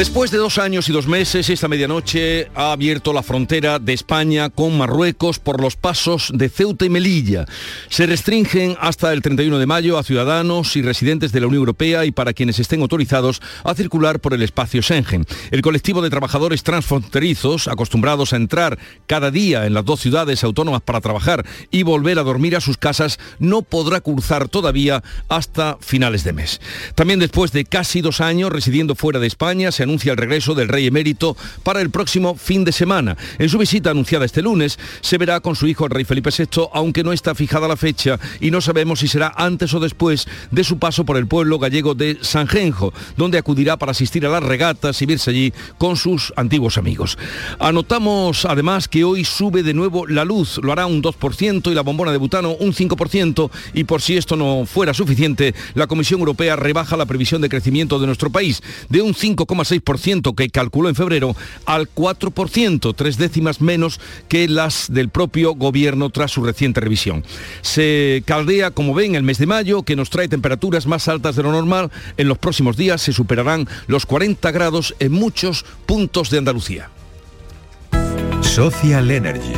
[0.00, 4.48] Después de dos años y dos meses, esta medianoche ha abierto la frontera de España
[4.48, 7.44] con Marruecos por los pasos de Ceuta y Melilla.
[7.90, 12.06] Se restringen hasta el 31 de mayo a ciudadanos y residentes de la Unión Europea
[12.06, 15.26] y para quienes estén autorizados a circular por el espacio Schengen.
[15.50, 20.80] El colectivo de trabajadores transfronterizos, acostumbrados a entrar cada día en las dos ciudades autónomas
[20.80, 26.24] para trabajar y volver a dormir a sus casas, no podrá cruzar todavía hasta finales
[26.24, 26.58] de mes.
[26.94, 30.68] También después de casi dos años residiendo fuera de España, se anuncia el regreso del
[30.68, 33.16] rey emérito para el próximo fin de semana.
[33.40, 36.68] En su visita anunciada este lunes, se verá con su hijo el rey Felipe VI,
[36.72, 40.62] aunque no está fijada la fecha y no sabemos si será antes o después de
[40.62, 45.02] su paso por el pueblo gallego de Sanjenjo, donde acudirá para asistir a las regatas
[45.02, 47.18] y verse allí con sus antiguos amigos.
[47.58, 51.82] Anotamos además que hoy sube de nuevo la luz, lo hará un 2% y la
[51.82, 56.54] bombona de butano un 5% y por si esto no fuera suficiente, la Comisión Europea
[56.54, 59.79] rebaja la previsión de crecimiento de nuestro país de un 5,6%
[60.36, 61.36] que calculó en febrero
[61.66, 67.24] al 4%, tres décimas menos que las del propio gobierno tras su reciente revisión.
[67.62, 71.42] Se caldea, como ven, el mes de mayo, que nos trae temperaturas más altas de
[71.42, 71.90] lo normal.
[72.16, 76.90] En los próximos días se superarán los 40 grados en muchos puntos de Andalucía.
[78.42, 79.54] Social Energy.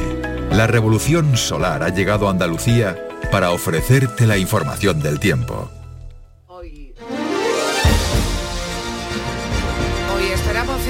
[0.53, 2.97] La revolución solar ha llegado a Andalucía
[3.31, 5.71] para ofrecerte la información del tiempo.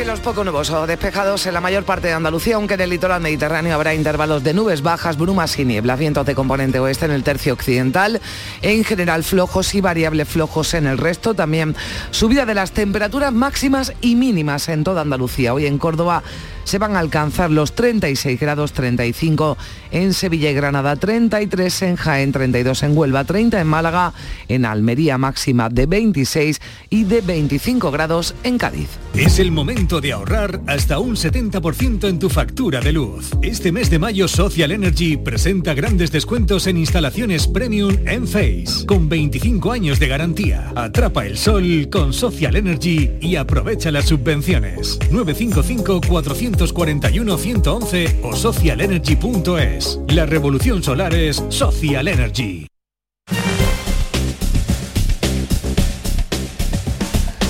[0.03, 3.21] Cielos poco nubosos o despejados en la mayor parte de Andalucía, aunque en el litoral
[3.21, 7.23] mediterráneo habrá intervalos de nubes bajas, brumas y niebla, vientos de componente oeste en el
[7.23, 8.21] tercio occidental,
[8.63, 11.77] en general flojos y variables flojos en el resto, también
[12.11, 15.55] subida de las temperaturas máximas y mínimas en toda Andalucía.
[15.55, 16.25] Hoy en Córdoba
[16.65, 19.57] se van a alcanzar los 36 grados 35
[19.91, 24.13] en Sevilla y Granada, 33 en Jaén, 32 en Huelva, 30 en Málaga,
[24.49, 28.89] en Almería máxima de 26 y de 25 grados en Cádiz.
[29.15, 33.31] Es el momento de ahorrar hasta un 70% en tu factura de luz.
[33.43, 39.09] Este mes de mayo Social Energy presenta grandes descuentos en instalaciones premium en Face, con
[39.09, 40.73] 25 años de garantía.
[40.75, 44.99] Atrapa el sol con Social Energy y aprovecha las subvenciones.
[45.11, 50.01] 955 400 441-111 o socialenergy.es.
[50.09, 52.72] La revolución solar es Social Energy.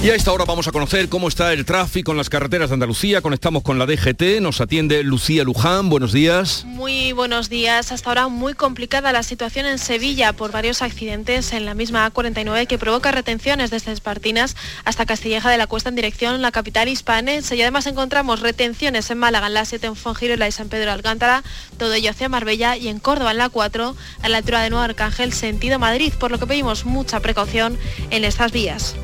[0.03, 2.75] Y a esta hora vamos a conocer cómo está el tráfico en las carreteras de
[2.75, 3.21] Andalucía.
[3.21, 5.91] Conectamos con la DGT, nos atiende Lucía Luján.
[5.91, 6.65] Buenos días.
[6.67, 7.93] Muy buenos días.
[7.93, 12.67] Hasta ahora muy complicada la situación en Sevilla por varios accidentes en la misma A49
[12.67, 17.55] que provoca retenciones desde Espartinas hasta Castilleja de la Cuesta en dirección la capital hispanense.
[17.55, 20.93] Y además encontramos retenciones en Málaga, en la 7 en Fongirola y San Pedro de
[20.95, 21.45] Alcántara,
[21.79, 24.83] todo ello hacia Marbella y en Córdoba en la 4 a la altura de Nuevo
[24.83, 27.79] Arcángel sentido Madrid, por lo que pedimos mucha precaución
[28.11, 28.97] en estas vías.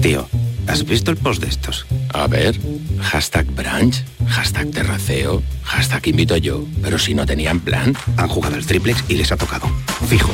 [0.00, 0.28] Tío,
[0.66, 1.84] ¿has visto el post de estos?
[2.14, 2.58] A ver,
[3.00, 6.64] hashtag brunch, hashtag terraceo, hashtag invito yo.
[6.82, 9.66] Pero si no tenían plan, han jugado el triplex y les ha tocado.
[10.08, 10.30] Fijo.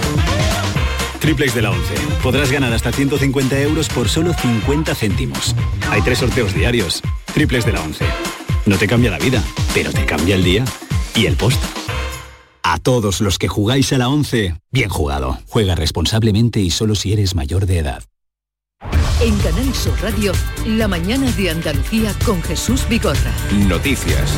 [1.19, 1.95] Triplex de la 11.
[2.23, 5.57] Podrás ganar hasta 150 euros por solo 50 céntimos.
[5.91, 7.01] Hay tres sorteos diarios.
[7.33, 8.05] Triplex de la 11.
[8.67, 9.43] No te cambia la vida,
[9.75, 10.65] pero te cambia el día
[11.15, 11.63] y el post.
[12.63, 15.39] A todos los que jugáis a la 11, bien jugado.
[15.49, 18.03] Juega responsablemente y solo si eres mayor de edad.
[19.21, 20.33] En Canal Sur Radio,
[20.67, 23.33] la mañana de Andalucía con Jesús Bigorra.
[23.53, 24.31] Noticias.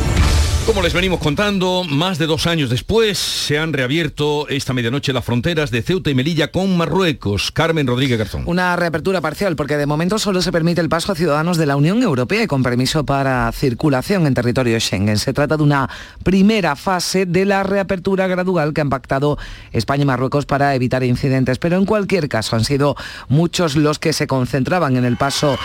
[0.66, 5.25] Como les venimos contando, más de dos años después se han reabierto esta medianoche las
[5.25, 7.53] fronteras de Ceuta y Melilla con Marruecos.
[7.53, 8.43] Carmen Rodríguez Garzón.
[8.47, 11.77] Una reapertura parcial porque de momento solo se permite el paso a ciudadanos de la
[11.77, 15.18] Unión Europea y con permiso para circulación en territorio Schengen.
[15.18, 15.89] Se trata de una
[16.24, 19.39] primera fase de la reapertura gradual que han pactado
[19.71, 21.59] España y Marruecos para evitar incidentes.
[21.59, 22.97] Pero en cualquier caso han sido
[23.28, 25.57] muchos los que se concentraban en el paso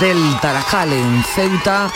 [0.00, 1.92] del Tarajal en Ceuta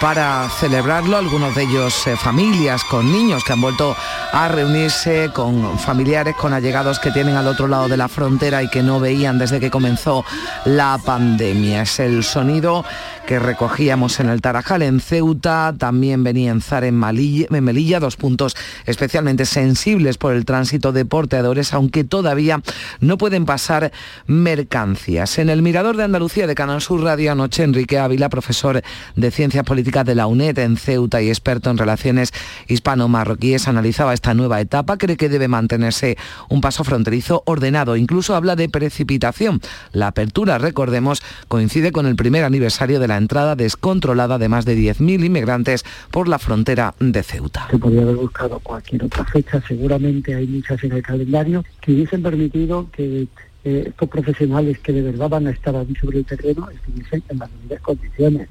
[0.00, 3.96] para celebrarlo, algunos de ellos eh, familias con niños que han vuelto
[4.32, 8.68] a reunirse con familiares, con allegados que tienen al otro lado de la frontera y
[8.68, 10.24] que no veían desde que comenzó
[10.64, 11.82] la pandemia.
[11.82, 12.84] Es el sonido
[13.26, 18.56] que recogíamos en el Tarajal, en Ceuta, también venía en Zar, en, Melilla, dos puntos
[18.86, 22.62] especialmente sensibles por el tránsito de porteadores, aunque todavía
[23.00, 23.90] no pueden pasar
[24.26, 25.38] mercancías.
[25.38, 28.82] En el Mirador de Andalucía de Canal Sur Radio anoche, Enrique Ávila, profesor
[29.16, 32.32] de Ciencias Políticas de la UNED en Ceuta y experto en relaciones
[32.68, 36.16] hispano-marroquíes, analizaba esta nueva etapa, cree que debe mantenerse
[36.48, 39.60] un paso fronterizo ordenado, incluso habla de precipitación.
[39.90, 44.76] La apertura, recordemos, coincide con el primer aniversario de la entrada descontrolada de más de
[44.76, 47.68] 10.000 inmigrantes por la frontera de Ceuta.
[47.70, 52.22] Se podría haber buscado cualquier otra fecha, seguramente hay muchas en el calendario que hubiesen
[52.22, 53.26] permitido que
[53.64, 57.38] eh, estos profesionales que de verdad van a estar allí sobre el terreno estuviesen en
[57.38, 58.48] las debidas condiciones,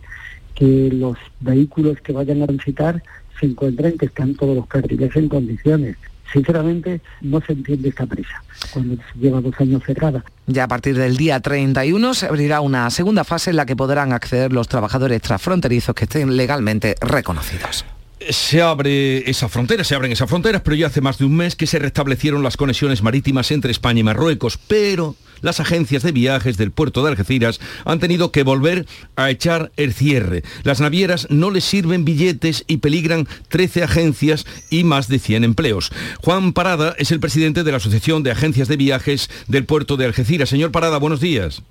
[0.53, 3.01] que los vehículos que vayan a transitar
[3.39, 5.97] se encuentren que están todos los carriles en condiciones,
[6.31, 10.23] sinceramente no se entiende esta prisa cuando lleva dos años cerrada.
[10.47, 14.13] Ya a partir del día 31 se abrirá una segunda fase en la que podrán
[14.13, 17.85] acceder los trabajadores transfronterizos que estén legalmente reconocidos
[18.29, 21.55] se abre esa frontera, se abren esas fronteras, pero ya hace más de un mes
[21.55, 26.57] que se restablecieron las conexiones marítimas entre España y Marruecos, pero las agencias de viajes
[26.57, 28.85] del puerto de Algeciras han tenido que volver
[29.15, 30.43] a echar el cierre.
[30.63, 35.91] Las navieras no les sirven billetes y peligran 13 agencias y más de 100 empleos.
[36.21, 40.05] Juan Parada es el presidente de la Asociación de Agencias de Viajes del puerto de
[40.05, 40.49] Algeciras.
[40.49, 41.61] Señor Parada, buenos días.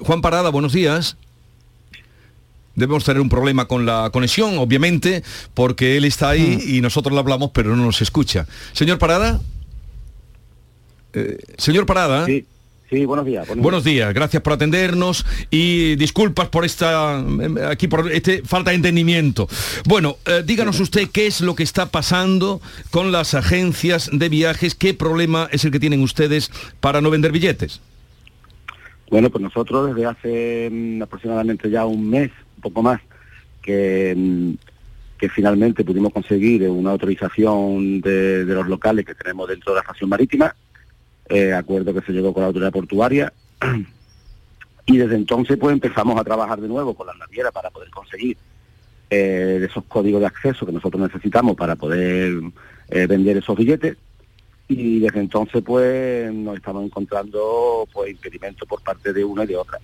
[0.00, 1.16] Juan Parada, buenos días.
[2.76, 5.22] Debemos tener un problema con la conexión, obviamente,
[5.54, 6.74] porque él está ahí mm.
[6.76, 8.46] y nosotros le hablamos, pero no nos escucha.
[8.72, 9.40] Señor Parada.
[11.12, 12.26] Eh, señor Parada.
[12.26, 12.46] Sí.
[12.90, 13.48] Sí, buenos días.
[13.56, 14.12] Buenos, días.
[14.12, 17.18] gracias por atendernos y disculpas por esta
[17.68, 19.48] aquí por este falta de entendimiento.
[19.84, 22.60] Bueno, eh, díganos usted qué es lo que está pasando
[22.90, 27.32] con las agencias de viajes, qué problema es el que tienen ustedes para no vender
[27.32, 27.80] billetes.
[29.10, 32.30] Bueno, pues nosotros desde hace mm, aproximadamente ya un mes
[32.64, 33.00] poco más,
[33.62, 34.54] que, mm,
[35.18, 40.10] que finalmente pudimos conseguir una autorización de, los locales que tenemos dentro de la estación
[40.10, 40.54] marítima,
[41.28, 43.32] eh, acuerdo que se llegó con la autoridad portuaria,
[44.86, 48.36] y desde entonces pues empezamos a trabajar de nuevo con las navieras para poder conseguir
[49.08, 52.32] eh, esos códigos de acceso que nosotros necesitamos para poder
[52.88, 53.96] eh, vender esos billetes
[54.68, 59.56] y desde entonces pues nos estamos encontrando pues impedimentos por parte de una y de
[59.56, 59.78] otra.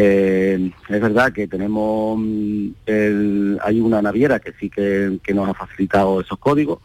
[0.00, 6.20] Eh, es verdad que tenemos, mm, hay una naviera que sí que, nos ha facilitado
[6.20, 6.78] esos códigos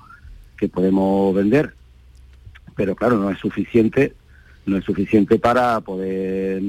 [0.58, 1.76] que podemos vender,
[2.76, 4.16] pero claro, no es suficiente,
[4.66, 6.64] no es suficiente para poder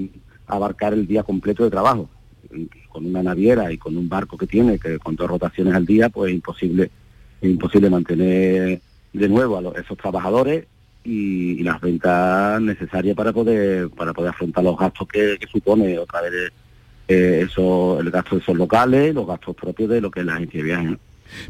[0.47, 2.11] abarcar el día completo de trabajo.
[2.91, 6.11] Con una naviera y con un barco que tiene, que con dos rotaciones al día,
[6.11, 6.91] pues es imposible,
[7.41, 8.83] es imposible mantener
[9.15, 10.67] de nuevo a esos trabajadores
[11.05, 16.53] y, las ventas necesarias para poder para poder afrontar los gastos que, supone otra vez
[17.09, 20.35] eh, eso el gasto de esos locales los gastos propios de lo que es la
[20.37, 20.99] agencia de viajes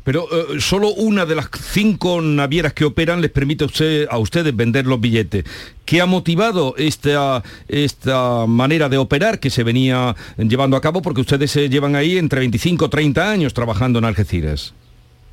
[0.03, 4.19] pero eh, solo una de las cinco navieras que operan les permite a, usted, a
[4.19, 5.45] ustedes vender los billetes.
[5.85, 11.03] ¿Qué ha motivado esta, esta manera de operar que se venía llevando a cabo?
[11.03, 14.75] Porque ustedes se llevan ahí entre 25 o 30 años trabajando en Algeciras.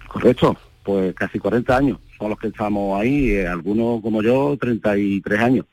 [0.07, 5.39] Correcto, pues casi 40 años son los que estamos ahí, eh, algunos como yo, 33
[5.39, 5.65] años.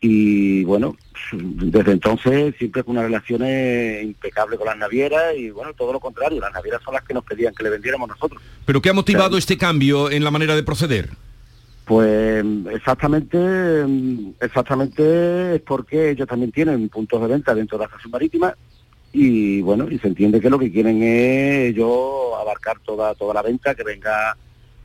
[0.00, 0.96] Y bueno,
[1.32, 3.42] desde entonces siempre con una relación
[4.02, 7.24] impecable con las navieras y bueno, todo lo contrario, las navieras son las que nos
[7.24, 8.42] pedían que le vendiéramos nosotros.
[8.66, 11.08] ¿Pero qué ha motivado este cambio en la manera de proceder?
[11.86, 13.38] Pues exactamente,
[14.40, 18.54] exactamente es porque ellos también tienen puntos de venta dentro de la estación marítima
[19.14, 23.42] y bueno, y se entiende que lo que quieren es ellos abarcar toda, toda la
[23.42, 24.36] venta, que venga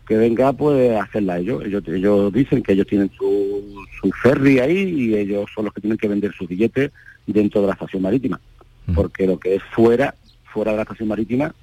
[0.07, 1.63] que venga pues a hacerla ellos.
[1.65, 1.83] ellos.
[1.88, 5.98] Ellos dicen que ellos tienen su, su ferry ahí y ellos son los que tienen
[5.98, 6.91] que vender sus billetes
[7.27, 8.39] dentro de la estación marítima.
[8.95, 10.15] Porque lo que es fuera,
[10.51, 11.53] fuera de la estación marítima,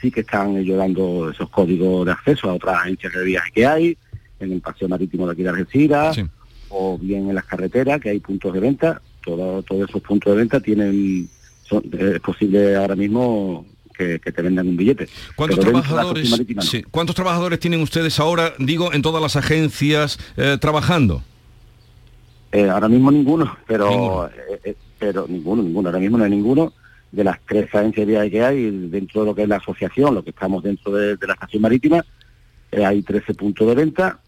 [0.00, 3.66] sí que están ellos dando esos códigos de acceso a otras agencias de viaje que
[3.66, 3.96] hay,
[4.40, 6.20] en el paseo marítimo de aquí de Algeciras,
[6.68, 9.00] o bien en las carreteras, que hay puntos de venta.
[9.24, 11.28] Todo, todos esos puntos de venta tienen,
[11.80, 15.08] es posible ahora mismo que, te vendan un billete.
[15.36, 16.42] ¿Cuántos trabajadores,
[16.90, 21.22] ¿Cuántos trabajadores tienen ustedes ahora, digo, en todas las agencias eh, trabajando?
[22.50, 24.28] Eh, ahora mismo ninguno, pero
[24.64, 26.72] eh, pero ninguno, ninguno, ahora mismo no hay ninguno
[27.10, 30.22] de las tres agencias de que hay dentro de lo que es la asociación, lo
[30.22, 32.04] que estamos dentro de, la estación marítima,
[32.72, 34.18] hay 13 puntos de venta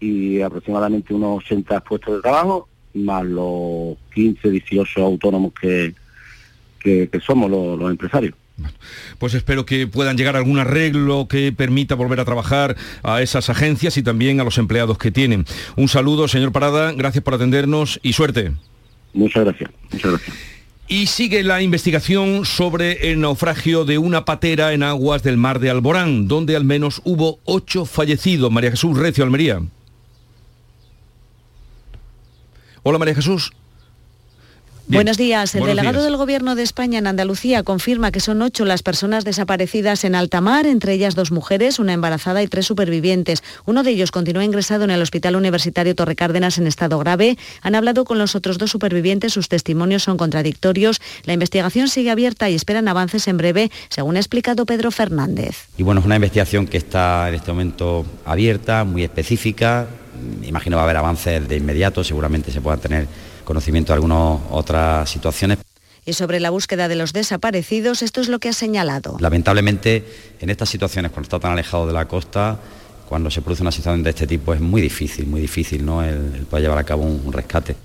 [0.00, 5.94] y aproximadamente unos 80 puestos de trabajo, más los 15, 18 autónomos que,
[6.84, 8.34] que, somos los, empresarios.
[9.18, 13.50] Pues espero que puedan llegar a algún arreglo que permita volver a trabajar a esas
[13.50, 15.44] agencias y también a los empleados que tienen.
[15.76, 18.52] Un saludo, señor Parada, gracias por atendernos y suerte.
[19.12, 20.36] Muchas gracias, muchas gracias.
[20.86, 25.70] Y sigue la investigación sobre el naufragio de una patera en aguas del mar de
[25.70, 28.52] Alborán, donde al menos hubo ocho fallecidos.
[28.52, 29.62] María Jesús Recio, Almería.
[32.82, 33.52] Hola María Jesús.
[34.86, 35.54] Buenos días.
[35.54, 40.04] El delegado del Gobierno de España en Andalucía confirma que son ocho las personas desaparecidas
[40.04, 43.42] en alta mar, entre ellas dos mujeres, una embarazada y tres supervivientes.
[43.64, 47.38] Uno de ellos continúa ingresado en el Hospital Universitario Torre Cárdenas en estado grave.
[47.62, 51.00] Han hablado con los otros dos supervivientes, sus testimonios son contradictorios.
[51.24, 55.66] La investigación sigue abierta y esperan avances en breve, según ha explicado Pedro Fernández.
[55.78, 59.86] Y bueno, es una investigación que está en este momento abierta, muy específica.
[60.42, 63.08] Imagino va a haber avances de inmediato, seguramente se puedan tener
[63.44, 65.58] conocimiento de algunas otras situaciones.
[66.06, 69.16] Y sobre la búsqueda de los desaparecidos, esto es lo que ha señalado.
[69.20, 70.04] Lamentablemente,
[70.40, 72.58] en estas situaciones, cuando está tan alejado de la costa,
[73.08, 76.02] cuando se produce una situación de este tipo, es muy difícil, muy difícil ¿no?
[76.02, 77.76] el, poder llevar a cabo un rescate.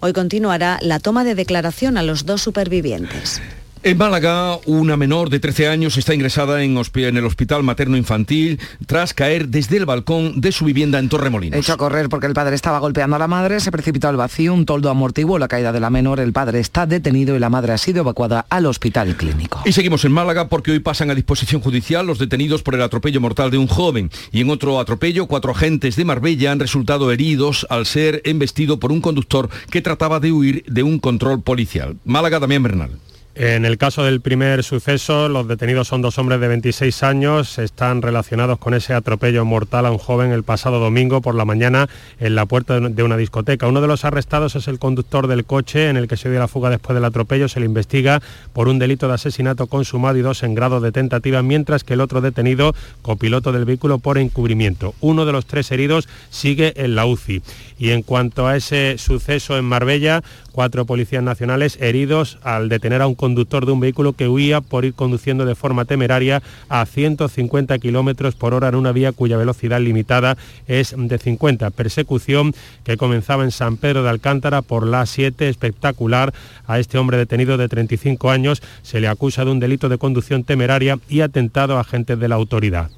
[0.00, 3.40] Hoy continuará la toma de declaración a los dos supervivientes.
[3.86, 9.14] En Málaga, una menor de 13 años está ingresada en, el Hospital Materno Infantil tras
[9.14, 11.56] caer desde el balcón de su vivienda en Torremolinos.
[11.56, 14.54] Hecho a correr porque el padre estaba golpeando a la madre, se precipitó al vacío,
[14.54, 17.74] un toldo amortiguó la caída de la menor, el padre está detenido y la madre
[17.74, 19.62] ha sido evacuada al hospital clínico.
[19.64, 23.20] Y seguimos en Málaga porque hoy pasan a disposición judicial los detenidos por el atropello
[23.20, 24.10] mortal de un joven.
[24.32, 28.90] Y en otro atropello, cuatro agentes de Marbella han resultado heridos al ser embestido por
[28.90, 31.98] un conductor que trataba de huir de un control policial.
[32.04, 32.90] Málaga, también Bernal.
[33.38, 38.00] En el caso del primer suceso, los detenidos son dos hombres de 26 años, están
[38.00, 41.86] relacionados con ese atropello mortal a un joven el pasado domingo por la mañana
[42.18, 43.68] en la puerta de una discoteca.
[43.68, 46.48] Uno de los arrestados es el conductor del coche en el que se dio la
[46.48, 47.46] fuga después del atropello.
[47.46, 48.22] Se le investiga
[48.54, 52.00] por un delito de asesinato consumado y dos en grado de tentativa, mientras que el
[52.00, 54.94] otro detenido, copiloto del vehículo, por encubrimiento.
[55.02, 57.42] Uno de los tres heridos sigue en la UCI.
[57.78, 63.06] Y en cuanto a ese suceso en Marbella, cuatro policías nacionales heridos al detener a
[63.06, 67.78] un conductor de un vehículo que huía por ir conduciendo de forma temeraria a 150
[67.78, 71.68] kilómetros por hora en una vía cuya velocidad limitada es de 50.
[71.70, 72.54] Persecución
[72.84, 76.32] que comenzaba en San Pedro de Alcántara por la 7, espectacular.
[76.66, 80.44] A este hombre detenido de 35 años se le acusa de un delito de conducción
[80.44, 82.90] temeraria y atentado a agentes de la autoridad.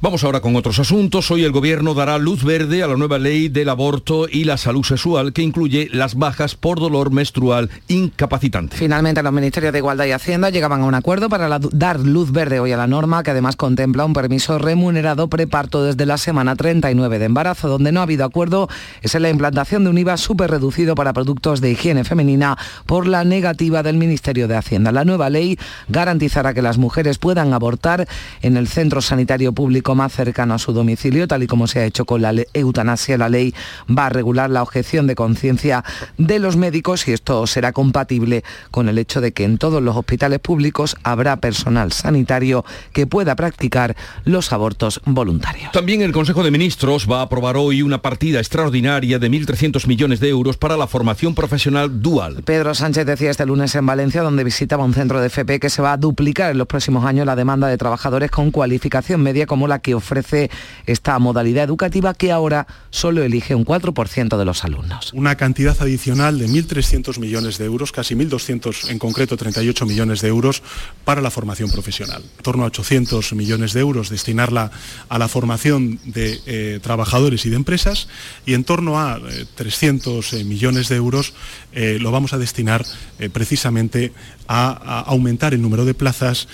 [0.00, 1.30] Vamos ahora con otros asuntos.
[1.30, 4.84] Hoy el Gobierno dará luz verde a la nueva ley del aborto y la salud
[4.84, 8.76] sexual que incluye las bajas por dolor menstrual incapacitante.
[8.76, 12.60] Finalmente los Ministerios de Igualdad y Hacienda llegaban a un acuerdo para dar luz verde
[12.60, 17.18] hoy a la norma que además contempla un permiso remunerado preparto desde la semana 39
[17.18, 17.68] de embarazo.
[17.68, 18.68] Donde no ha habido acuerdo
[19.02, 23.06] es en la implantación de un IVA súper reducido para productos de higiene femenina por
[23.06, 24.92] la negativa del Ministerio de Hacienda.
[24.92, 25.58] La nueva ley
[25.88, 28.06] garantizará que las mujeres puedan abortar
[28.42, 31.84] en el centro sanitario público más cercano a su domicilio, tal y como se ha
[31.84, 33.18] hecho con la eutanasia.
[33.18, 33.54] La ley
[33.86, 35.84] va a regular la objeción de conciencia
[36.16, 39.96] de los médicos y esto será compatible con el hecho de que en todos los
[39.96, 45.72] hospitales públicos habrá personal sanitario que pueda practicar los abortos voluntarios.
[45.72, 50.20] También el Consejo de Ministros va a aprobar hoy una partida extraordinaria de 1.300 millones
[50.20, 52.42] de euros para la formación profesional dual.
[52.44, 55.82] Pedro Sánchez decía este lunes en Valencia, donde visitaba un centro de FP, que se
[55.82, 59.66] va a duplicar en los próximos años la demanda de trabajadores con cualificación médica como
[59.66, 60.50] la que ofrece
[60.86, 65.12] esta modalidad educativa que ahora solo elige un 4% de los alumnos.
[65.12, 70.28] Una cantidad adicional de 1.300 millones de euros, casi 1.200 en concreto 38 millones de
[70.28, 70.62] euros
[71.04, 72.22] para la formación profesional.
[72.36, 74.70] En torno a 800 millones de euros destinarla
[75.08, 78.08] a la formación de eh, trabajadores y de empresas
[78.46, 79.20] y en torno a
[79.54, 81.34] 300 eh, millones de euros
[81.72, 82.84] eh, lo vamos a destinar
[83.32, 84.12] precisamente
[84.48, 86.48] a aumentar el número de plazas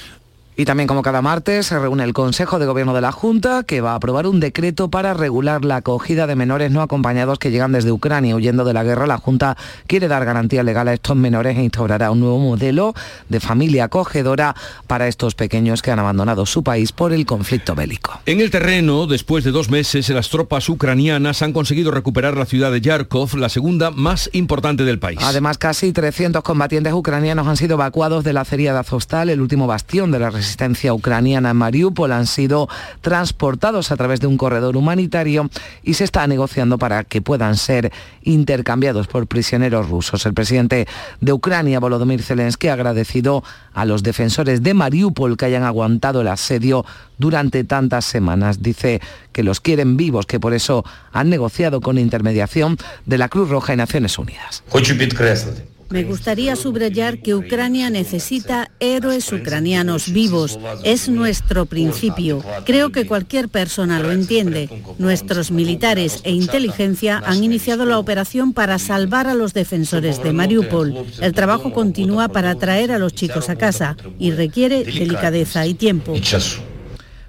[0.57, 3.80] y también como cada martes se reúne el Consejo de Gobierno de la Junta que
[3.80, 7.73] va a aprobar un decreto para regular la acogida de menores no acompañados que llegan
[7.73, 9.07] desde Ucrania huyendo de la guerra.
[9.07, 12.95] La Junta quiere dar garantía legal a estos menores e instaurará un nuevo modelo
[13.28, 14.54] de familia acogedora
[14.87, 18.21] para estos pequeños que han abandonado su país por el conflicto bélico.
[18.26, 22.71] En el terreno, después de dos meses, las tropas ucranianas han conseguido recuperar la ciudad
[22.71, 25.21] de Yarkov, la segunda más importante del país.
[25.23, 29.66] Además, casi 300 combatientes ucranianos han sido evacuados de la acería de Azostal, el último
[29.66, 32.66] bastión de la resistencia ucraniana en Mariupol han sido
[33.02, 35.50] transportados a través de un corredor humanitario
[35.82, 37.92] y se está negociando para que puedan ser
[38.23, 40.25] intercambiados por prisioneros rusos.
[40.25, 40.88] El presidente
[41.20, 43.44] de Ucrania, Volodymyr Zelensky, ha agradecido
[43.75, 46.87] a los defensores de Mariupol que hayan aguantado el asedio
[47.18, 48.62] durante tantas semanas.
[48.62, 53.50] Dice que los quieren vivos, que por eso han negociado con intermediación de la Cruz
[53.50, 54.62] Roja y Naciones Unidas.
[55.90, 60.59] Me gustaría subrayar que Ucrania necesita héroes ucranianos vivos.
[60.85, 62.44] Es nuestro principio.
[62.64, 64.68] Creo que cualquier persona lo entiende.
[64.99, 70.94] Nuestros militares e inteligencia han iniciado la operación para salvar a los defensores de Mariupol.
[71.20, 76.14] El trabajo continúa para traer a los chicos a casa y requiere delicadeza y tiempo.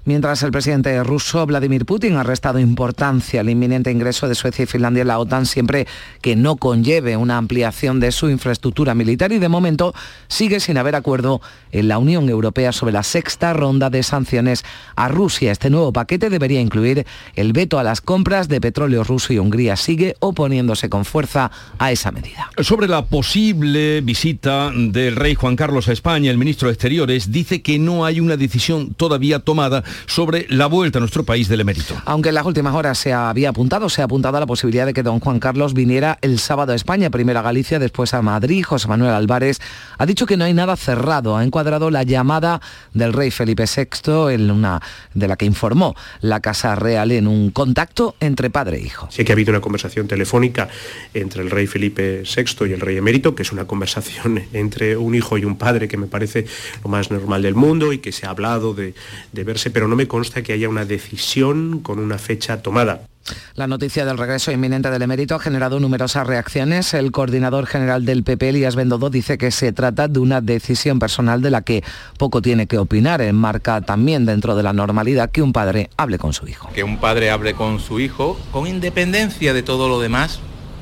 [0.04, 4.66] Mientras el presidente ruso Vladimir Putin ha restado importancia al inminente ingreso de Suecia y
[4.66, 5.86] Finlandia en la OTAN siempre
[6.20, 9.94] que no conlleve una ampliación de su infraestructura militar y de momento
[10.26, 11.40] sigue sin haber acuerdo
[11.70, 14.64] en la Unión Europea sobre la sexta ronda de sanciones
[14.96, 15.52] a Rusia.
[15.52, 17.06] Este nuevo paquete debería incluir
[17.36, 21.92] el veto a las compras de petróleo ruso y Hungría sigue oponiéndose con fuerza a
[21.92, 22.50] esa medida.
[22.58, 27.62] Sobre la posible visita del rey Juan Carlos a España, el ministro de Exteriores dice
[27.62, 32.00] que no hay una decisión todavía tomada sobre la vuelta a nuestro país del emérito.
[32.04, 34.94] Aunque en las últimas horas se había apuntado, se ha apuntado a la posibilidad de
[34.94, 38.64] que don Juan Carlos viniera el sábado a España, primero a Galicia, después a Madrid.
[38.64, 39.60] José Manuel Álvarez
[39.98, 41.36] ha dicho que no hay nada cerrado.
[41.36, 42.60] Ha encuadrado la llamada
[42.92, 44.80] del rey Felipe VI, en una,
[45.14, 49.08] de la que informó la Casa Real en un contacto entre padre e hijo.
[49.10, 50.68] Sí que ha habido una conversación telefónica
[51.14, 55.14] entre el rey Felipe VI y el rey emérito, que es una conversación entre un
[55.14, 56.46] hijo y un padre que me parece
[56.82, 58.94] lo más normal del mundo y que se ha hablado de,
[59.32, 63.06] de verse, pero no me consta que haya una decisión con una fecha tomada.
[63.54, 66.92] La noticia del regreso inminente del emérito ha generado numerosas reacciones.
[66.94, 71.40] El coordinador general del PP, Elías Bendodo, dice que se trata de una decisión personal
[71.40, 71.84] de la que
[72.18, 73.22] poco tiene que opinar.
[73.22, 76.68] Enmarca también dentro de la normalidad que un padre hable con su hijo.
[76.72, 80.40] Que un padre hable con su hijo, con independencia de todo lo demás,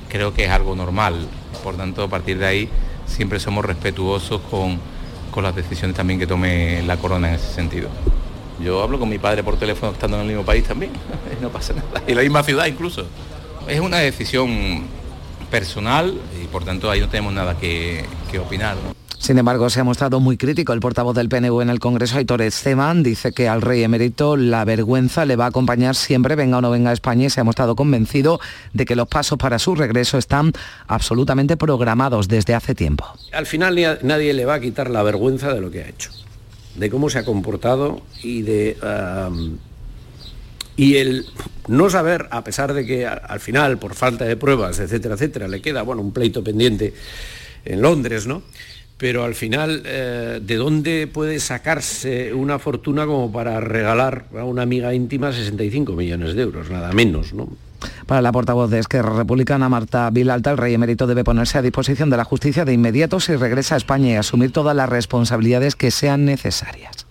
[0.09, 1.27] creo que es algo normal.
[1.63, 2.69] Por tanto, a partir de ahí,
[3.07, 4.79] siempre somos respetuosos con,
[5.31, 7.91] con las decisiones también que tome la corona en ese sentido.
[8.63, 10.93] Yo hablo con mi padre por teléfono estando en el mismo país también,
[11.41, 12.03] no pasa nada.
[12.07, 13.07] Y la misma ciudad incluso.
[13.67, 14.83] Es una decisión
[15.51, 18.05] personal y por tanto ahí no tenemos nada que,
[18.39, 18.77] opinar.
[19.19, 22.41] Sin embargo, se ha mostrado muy crítico el portavoz del PNV en el Congreso, Aitor
[22.41, 23.03] Esteban.
[23.03, 26.71] Dice que al rey emérito la vergüenza le va a acompañar siempre, venga o no
[26.71, 28.41] venga a España, y se ha mostrado convencido
[28.73, 30.53] de que los pasos para su regreso están
[30.87, 33.07] absolutamente programados desde hace tiempo.
[33.33, 36.11] Al final nadie le va a quitar la vergüenza de lo que ha hecho
[36.75, 38.77] de cómo se ha comportado y de...
[40.77, 41.27] y el
[41.69, 45.61] no saber, a pesar de que al final, por falta de pruebas, etcétera, etcétera, le
[45.61, 46.95] queda, bueno, un pleito pendiente
[47.65, 48.43] en Londres, ¿no?
[48.97, 54.63] Pero al final, eh, ¿de dónde puede sacarse una fortuna como para regalar a una
[54.63, 57.49] amiga íntima 65 millones de euros, nada menos, ¿no?
[58.07, 62.11] Para la portavoz de Esquerra Republicana, Marta Vilalta, el rey emérito debe ponerse a disposición
[62.11, 65.91] de la justicia de inmediato si regresa a España y asumir todas las responsabilidades que
[65.91, 67.07] sean necesarias.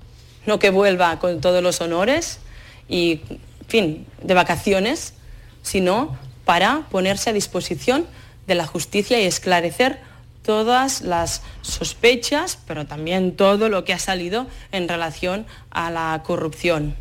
[0.45, 2.39] No que vuelva con todos los honores
[2.87, 3.21] y,
[3.67, 5.13] fin, de vacaciones,
[5.61, 8.05] sino para ponerse a disposición
[8.47, 9.99] de la justicia y esclarecer
[10.43, 16.95] todas las sospechas, pero también todo lo que ha salido en relación a la corrupción.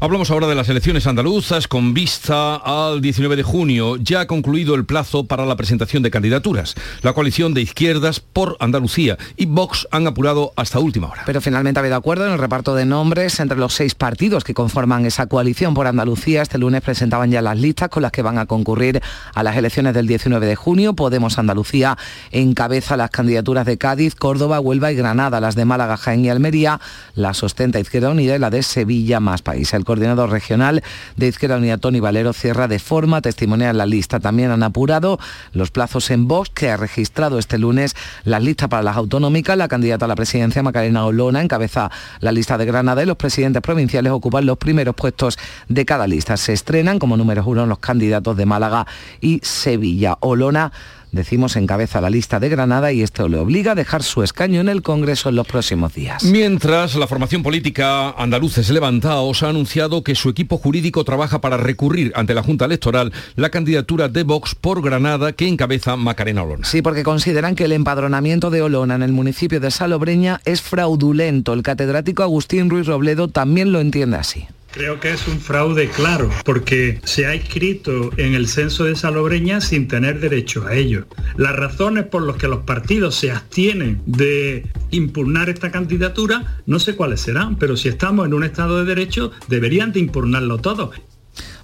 [0.00, 3.96] Hablamos ahora de las elecciones andaluzas con vista al 19 de junio.
[3.96, 6.74] Ya ha concluido el plazo para la presentación de candidaturas.
[7.02, 11.22] La coalición de izquierdas por Andalucía y Vox han apurado hasta última hora.
[11.26, 14.54] Pero finalmente ha habido acuerdo en el reparto de nombres entre los seis partidos que
[14.54, 16.42] conforman esa coalición por Andalucía.
[16.42, 19.00] Este lunes presentaban ya las listas con las que van a concurrir
[19.34, 20.94] a las elecciones del 19 de junio.
[20.94, 21.96] Podemos Andalucía
[22.30, 25.40] encabeza las candidaturas de Cádiz, Córdoba, Huelva y Granada.
[25.40, 26.80] Las de Málaga, Jaén y Almería
[27.14, 29.57] la sostenta Izquierda Unida y la de Sevilla más país.
[29.58, 30.82] El coordinador regional
[31.16, 34.20] de Izquierda Unida, Tony Valero, cierra de forma testimonial la lista.
[34.20, 35.18] También han apurado
[35.52, 39.56] los plazos en Vox, que ha registrado este lunes las listas para las autonómicas.
[39.56, 41.90] La candidata a la presidencia, Macarena Olona, encabeza
[42.20, 46.36] la lista de Granada y los presidentes provinciales ocupan los primeros puestos de cada lista.
[46.36, 48.86] Se estrenan como números uno los candidatos de Málaga
[49.20, 50.16] y Sevilla.
[50.20, 50.72] Olona
[51.12, 54.68] decimos, encabeza la lista de Granada y esto le obliga a dejar su escaño en
[54.68, 56.24] el Congreso en los próximos días.
[56.24, 62.12] Mientras, la formación política andaluces Levantaos ha anunciado que su equipo jurídico trabaja para recurrir
[62.14, 66.64] ante la Junta Electoral la candidatura de Vox por Granada que encabeza Macarena Olona.
[66.64, 71.52] Sí, porque consideran que el empadronamiento de Olona en el municipio de Salobreña es fraudulento.
[71.52, 74.46] El catedrático Agustín Ruiz Robledo también lo entiende así.
[74.70, 79.60] Creo que es un fraude claro, porque se ha inscrito en el censo de Salobreña
[79.60, 81.06] sin tener derecho a ello.
[81.36, 86.96] Las razones por las que los partidos se abstienen de impugnar esta candidatura, no sé
[86.96, 90.92] cuáles serán, pero si estamos en un Estado de Derecho, deberían de impugnarlo todo.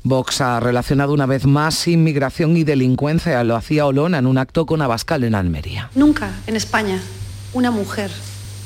[0.03, 3.43] Vox ha relacionado una vez más inmigración y delincuencia.
[3.45, 5.91] Lo hacía Olona en un acto con Abascal en Almería.
[5.95, 7.01] Nunca en España
[7.53, 8.11] una mujer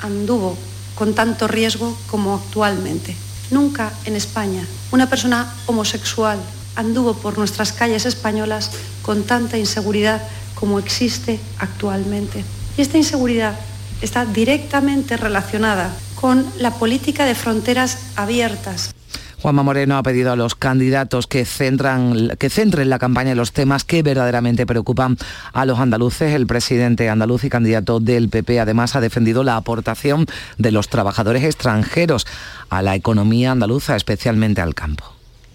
[0.01, 0.57] anduvo
[0.95, 3.15] con tanto riesgo como actualmente.
[3.51, 6.39] Nunca en España una persona homosexual
[6.77, 8.71] anduvo por nuestras calles españolas
[9.03, 10.23] con tanta inseguridad
[10.55, 12.45] como existe actualmente.
[12.77, 13.59] Y esta inseguridad
[14.01, 18.95] está directamente relacionada con la política de fronteras abiertas.
[19.41, 23.53] Juanma Moreno ha pedido a los candidatos que, centran, que centren la campaña en los
[23.53, 25.17] temas que verdaderamente preocupan
[25.53, 26.35] a los andaluces.
[26.35, 30.27] El presidente andaluz y candidato del PP además ha defendido la aportación
[30.59, 32.27] de los trabajadores extranjeros
[32.71, 35.05] a la economía andaluza, especialmente al campo.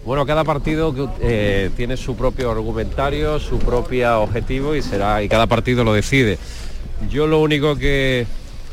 [0.05, 5.47] Bueno, cada partido eh, tiene su propio argumentario, su propio objetivo y será y cada
[5.47, 6.37] partido lo decide.
[7.09, 8.27] Yo lo único que,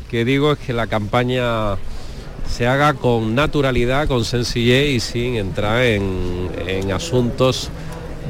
[0.09, 1.77] que digo es que la campaña
[2.49, 7.69] se haga con naturalidad, con sencillez y sin entrar en, asuntos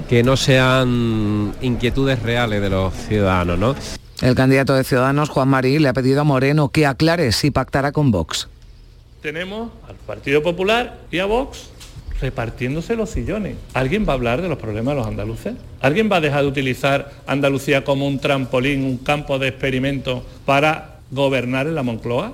[0.08, 3.58] que no sean inquietudes reales de los ciudadanos.
[3.58, 3.76] ¿no?
[4.22, 7.92] El candidato de Ciudadanos, Juan Marí, le ha pedido a Moreno que aclare si pactará
[7.92, 8.48] con Vox.
[9.22, 11.70] Tenemos al Partido Popular y a Vox
[12.20, 13.56] repartiéndose los sillones.
[13.74, 15.54] ¿Alguien va a hablar de los problemas de los andaluces?
[15.80, 21.00] ¿Alguien va a dejar de utilizar Andalucía como un trampolín, un campo de experimento para
[21.12, 22.34] gobernar en la Moncloa?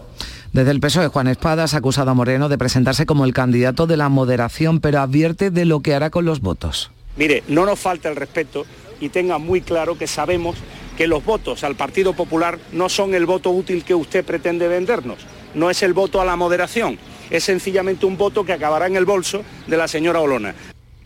[0.54, 3.97] Desde el PSOE, Juan Espadas ha acusado a Moreno de presentarse como el candidato de
[3.97, 6.91] la moderación, pero advierte de lo que hará con los votos.
[7.17, 8.65] Mire, no nos falta el respeto
[9.02, 10.56] y tenga muy claro que sabemos
[10.97, 15.19] que los votos al Partido Popular no son el voto útil que usted pretende vendernos,
[15.57, 16.97] no es el voto a la moderación,
[17.29, 20.53] es sencillamente un voto que acabará en el bolso de la señora Olona.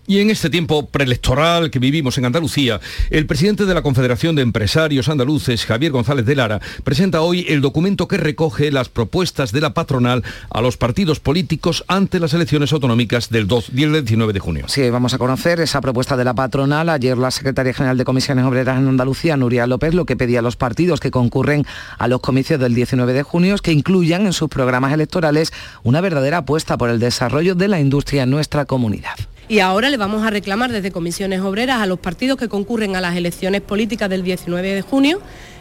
[0.07, 4.41] Y en este tiempo preelectoral que vivimos en Andalucía, el presidente de la Confederación de
[4.41, 9.61] Empresarios Andaluces, Javier González de Lara, presenta hoy el documento que recoge las propuestas de
[9.61, 14.65] la patronal a los partidos políticos ante las elecciones autonómicas del 19 de junio.
[14.67, 16.89] Sí, vamos a conocer esa propuesta de la patronal.
[16.89, 20.41] Ayer la secretaria general de Comisiones Obreras en Andalucía, Nuria López, lo que pedía a
[20.41, 21.65] los partidos que concurren
[21.99, 26.01] a los comicios del 19 de junio es que incluyan en sus programas electorales una
[26.01, 29.15] verdadera apuesta por el desarrollo de la industria en nuestra comunidad.
[29.51, 33.01] Y ahora le vamos a reclamar desde comisiones obreras a los partidos que concurren a
[33.01, 35.19] las elecciones políticas del 19 de junio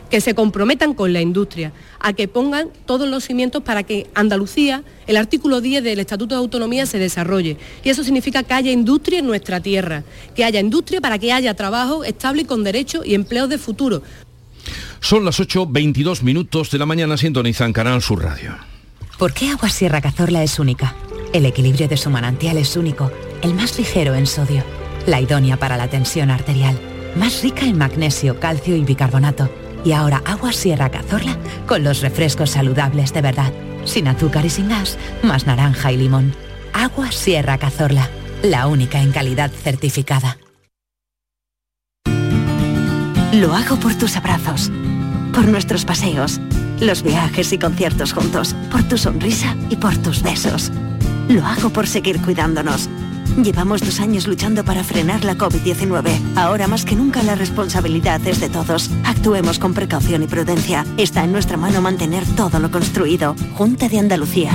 [0.08, 4.84] que se comprometan con la industria, a que pongan todos los cimientos para que Andalucía,
[5.08, 7.56] el artículo 10 del Estatuto de Autonomía, se desarrolle.
[7.82, 10.04] Y eso significa que haya industria en nuestra tierra,
[10.36, 14.04] que haya industria para que haya trabajo estable y con derechos y empleos de futuro.
[15.00, 18.54] Son las 8.22 minutos de la mañana, sintonizan Canal Sur Radio.
[19.18, 20.94] ¿Por qué Agua Sierra Cazorla es única?
[21.32, 23.10] El equilibrio de su manantial es único
[23.42, 24.62] el más ligero en sodio,
[25.06, 26.78] la idónea para la tensión arterial,
[27.16, 29.50] más rica en magnesio, calcio y bicarbonato.
[29.84, 33.52] Y ahora agua Sierra Cazorla con los refrescos saludables de verdad,
[33.84, 36.34] sin azúcar y sin gas, más naranja y limón.
[36.72, 38.08] Agua Sierra Cazorla,
[38.42, 40.38] la única en calidad certificada.
[43.32, 44.70] Lo hago por tus abrazos,
[45.32, 46.40] por nuestros paseos,
[46.80, 50.70] los viajes y conciertos juntos, por tu sonrisa y por tus besos.
[51.28, 52.90] Lo hago por seguir cuidándonos
[53.36, 56.36] Llevamos dos años luchando para frenar la COVID-19.
[56.36, 58.90] Ahora más que nunca la responsabilidad es de todos.
[59.04, 60.84] Actuemos con precaución y prudencia.
[60.98, 63.34] Está en nuestra mano mantener todo lo construido.
[63.54, 64.52] Junta de Andalucía.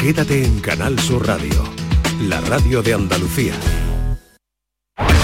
[0.01, 1.65] Quédate en Canal Sur Radio,
[2.23, 3.55] la radio de Andalucía.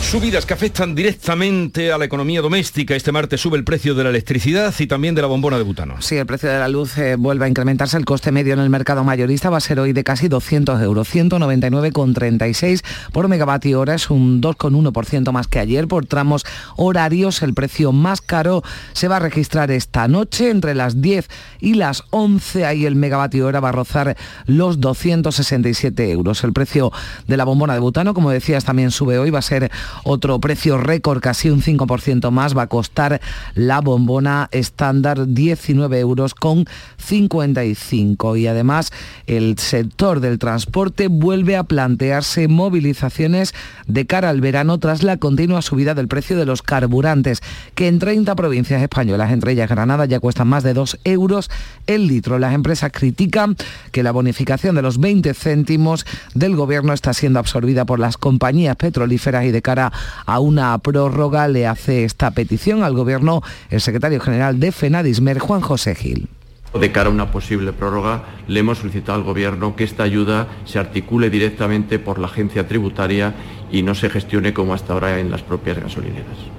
[0.00, 2.96] Subidas que afectan directamente a la economía doméstica.
[2.96, 6.00] Este martes sube el precio de la electricidad y también de la bombona de butano.
[6.00, 7.98] Sí, el precio de la luz eh, vuelve a incrementarse.
[7.98, 11.14] El coste medio en el mercado mayorista va a ser hoy de casi 200 euros,
[11.14, 12.82] 199,36
[13.12, 13.96] por megavatio hora.
[13.96, 15.86] Es un 2,1% más que ayer.
[15.86, 18.62] Por tramos horarios, el precio más caro
[18.94, 21.28] se va a registrar esta noche entre las 10
[21.60, 22.64] y las 11.
[22.64, 26.44] Ahí el megavatio hora va a rozar los 267 euros.
[26.44, 26.92] El precio
[27.26, 29.28] de la bombona de butano, como decías, también sube hoy.
[29.28, 29.70] Va a ser
[30.04, 33.20] otro precio récord, casi un 5% más, va a costar
[33.54, 36.66] la bombona estándar 19 euros con
[36.98, 38.36] 55.
[38.36, 38.92] Y además
[39.26, 43.54] el sector del transporte vuelve a plantearse movilizaciones
[43.86, 47.42] de cara al verano tras la continua subida del precio de los carburantes,
[47.74, 51.50] que en 30 provincias españolas, entre ellas Granada, ya cuestan más de 2 euros
[51.86, 52.38] el litro.
[52.38, 53.56] Las empresas critican
[53.92, 58.76] que la bonificación de los 20 céntimos del gobierno está siendo absorbida por las compañías
[58.76, 64.20] petrolíferas y de cara a una prórroga le hace esta petición al Gobierno el secretario
[64.20, 66.28] general de FENADISMER, Juan José Gil
[66.78, 70.78] De cara a una posible prórroga, le hemos solicitado al Gobierno que esta ayuda se
[70.78, 73.34] articule directamente por la agencia tributaria
[73.70, 76.57] y no se gestione como hasta ahora en las propias gasolineras.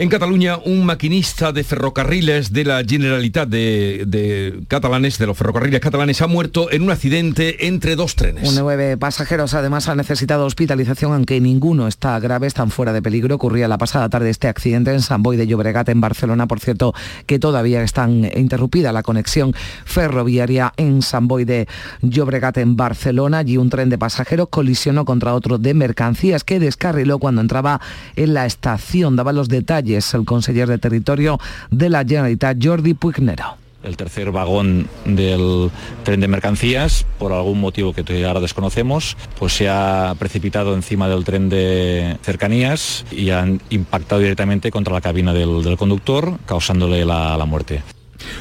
[0.00, 6.22] En Cataluña, un maquinista de ferrocarriles de la Generalitat de, catalanes, de los ferrocarriles catalanes,
[6.22, 8.50] ha muerto en un accidente entre dos trenes.
[8.58, 13.34] Nueve pasajeros además han necesitado hospitalización, aunque ninguno está grave, están fuera de peligro.
[13.34, 16.46] Ocurría la pasada tarde este accidente en San Boy de Llobregat, en Barcelona.
[16.46, 16.94] Por cierto,
[17.26, 19.52] que todavía está interrumpida la conexión
[19.84, 21.68] ferroviaria en San Boy de
[22.00, 23.40] Llobregat, en Barcelona.
[23.40, 27.82] Allí un tren de pasajeros colisionó contra otro de mercancías que descarriló cuando entraba
[28.16, 29.14] en la estación.
[29.14, 31.38] Daba los detalles es el conseller de Territorio
[31.70, 35.70] de la Generalitat, Jordi Puignero el tercer vagón del
[36.02, 41.24] tren de mercancías, por algún motivo que ahora desconocemos, pues se ha precipitado encima del
[41.24, 47.82] tren de cercanías y han impactado directamente contra la cabina del, conductor, causándole la muerte.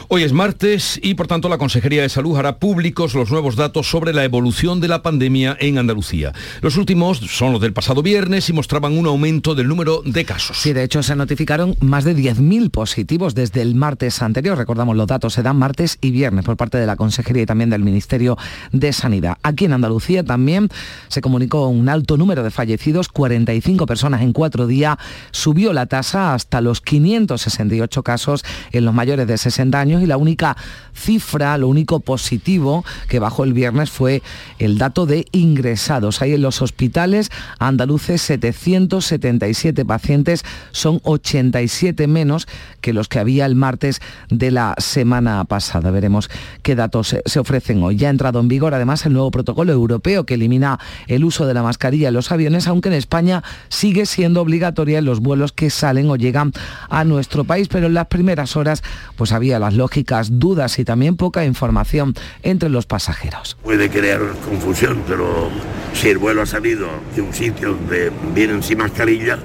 [0.07, 3.89] Hoy es martes y por tanto la Consejería de Salud hará públicos los nuevos datos
[3.89, 6.33] sobre la evolución de la pandemia en Andalucía.
[6.61, 10.57] Los últimos son los del pasado viernes y mostraban un aumento del número de casos.
[10.57, 14.57] Sí, de hecho se notificaron más de 10.000 positivos desde el martes anterior.
[14.57, 17.69] Recordamos, los datos se dan martes y viernes por parte de la Consejería y también
[17.69, 18.37] del Ministerio
[18.71, 19.37] de Sanidad.
[19.43, 20.69] Aquí en Andalucía también
[21.07, 24.97] se comunicó un alto número de fallecidos, 45 personas en cuatro días.
[25.31, 30.17] Subió la tasa hasta los 568 casos en los mayores de 60 años y la
[30.17, 30.57] única
[30.93, 34.21] cifra, lo único positivo que bajó el viernes fue
[34.57, 36.21] el dato de ingresados.
[36.21, 42.47] Hay en los hospitales andaluces 777 pacientes, son 87 menos
[42.81, 45.91] que los que había el martes de la semana pasada.
[45.91, 46.29] Veremos
[46.63, 47.95] qué datos se ofrecen hoy.
[47.97, 51.53] Ya ha entrado en vigor además el nuevo protocolo europeo que elimina el uso de
[51.53, 55.69] la mascarilla en los aviones, aunque en España sigue siendo obligatoria en los vuelos que
[55.69, 56.51] salen o llegan
[56.89, 58.83] a nuestro país, pero en las primeras horas
[59.15, 63.57] pues había las lógicas dudas y también poca información entre los pasajeros.
[63.63, 65.49] Puede crear confusión, pero
[65.93, 69.37] si el vuelo ha salido de un sitio donde vienen sin mascarilla,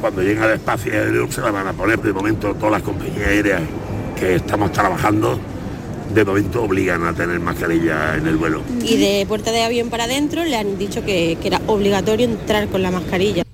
[0.00, 2.00] cuando llega al espacio aéreo se la van a poner.
[2.00, 3.62] De momento todas las compañías aéreas
[4.18, 5.38] que estamos trabajando
[6.14, 8.62] de momento obligan a tener mascarilla en el vuelo.
[8.82, 12.68] Y de puerta de avión para adentro le han dicho que, que era obligatorio entrar
[12.68, 13.45] con la mascarilla.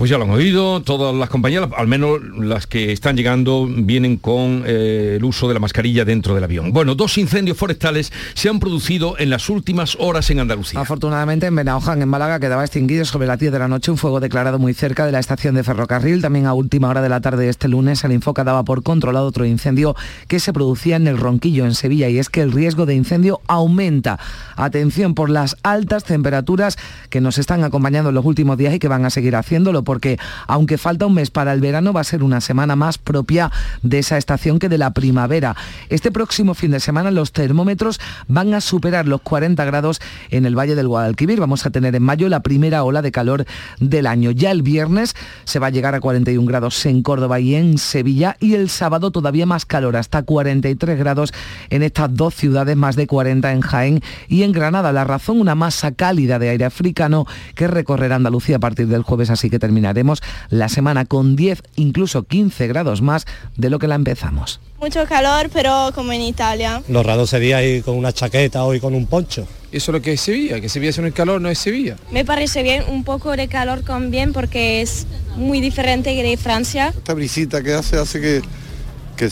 [0.00, 4.16] Pues ya lo han oído, todas las compañías, al menos las que están llegando, vienen
[4.16, 6.72] con eh, el uso de la mascarilla dentro del avión.
[6.72, 10.80] Bueno, dos incendios forestales se han producido en las últimas horas en Andalucía.
[10.80, 14.20] Afortunadamente en Benaoján, en Málaga, quedaba extinguido sobre las 10 de la noche un fuego
[14.20, 16.22] declarado muy cerca de la estación de ferrocarril.
[16.22, 19.26] También a última hora de la tarde de este lunes, el Infoca daba por controlado
[19.26, 19.94] otro incendio
[20.28, 23.42] que se producía en el Ronquillo, en Sevilla, y es que el riesgo de incendio
[23.48, 24.18] aumenta.
[24.56, 26.78] Atención por las altas temperaturas
[27.10, 30.20] que nos están acompañando en los últimos días y que van a seguir haciéndolo porque
[30.46, 33.50] aunque falta un mes para el verano, va a ser una semana más propia
[33.82, 35.56] de esa estación que de la primavera.
[35.88, 37.98] Este próximo fin de semana los termómetros
[38.28, 40.00] van a superar los 40 grados
[40.30, 41.40] en el Valle del Guadalquivir.
[41.40, 43.46] Vamos a tener en mayo la primera ola de calor
[43.80, 44.30] del año.
[44.30, 48.36] Ya el viernes se va a llegar a 41 grados en Córdoba y en Sevilla
[48.38, 51.34] y el sábado todavía más calor, hasta 43 grados
[51.68, 54.92] en estas dos ciudades, más de 40 en Jaén y en Granada.
[54.92, 57.26] La razón, una masa cálida de aire africano
[57.56, 62.24] que recorrerá Andalucía a partir del jueves, así que terminaremos la semana con 10, incluso
[62.24, 63.24] 15 grados más
[63.56, 64.60] de lo que la empezamos.
[64.78, 66.82] Mucho calor, pero como en Italia.
[66.88, 69.46] Los raros sería ir con una chaqueta o con un poncho.
[69.72, 71.96] Eso es lo que es Sevilla, que Sevilla es el calor, no es Sevilla.
[72.10, 76.92] Me parece bien un poco de calor con bien porque es muy diferente de Francia.
[76.94, 78.42] Esta brisita que hace hace que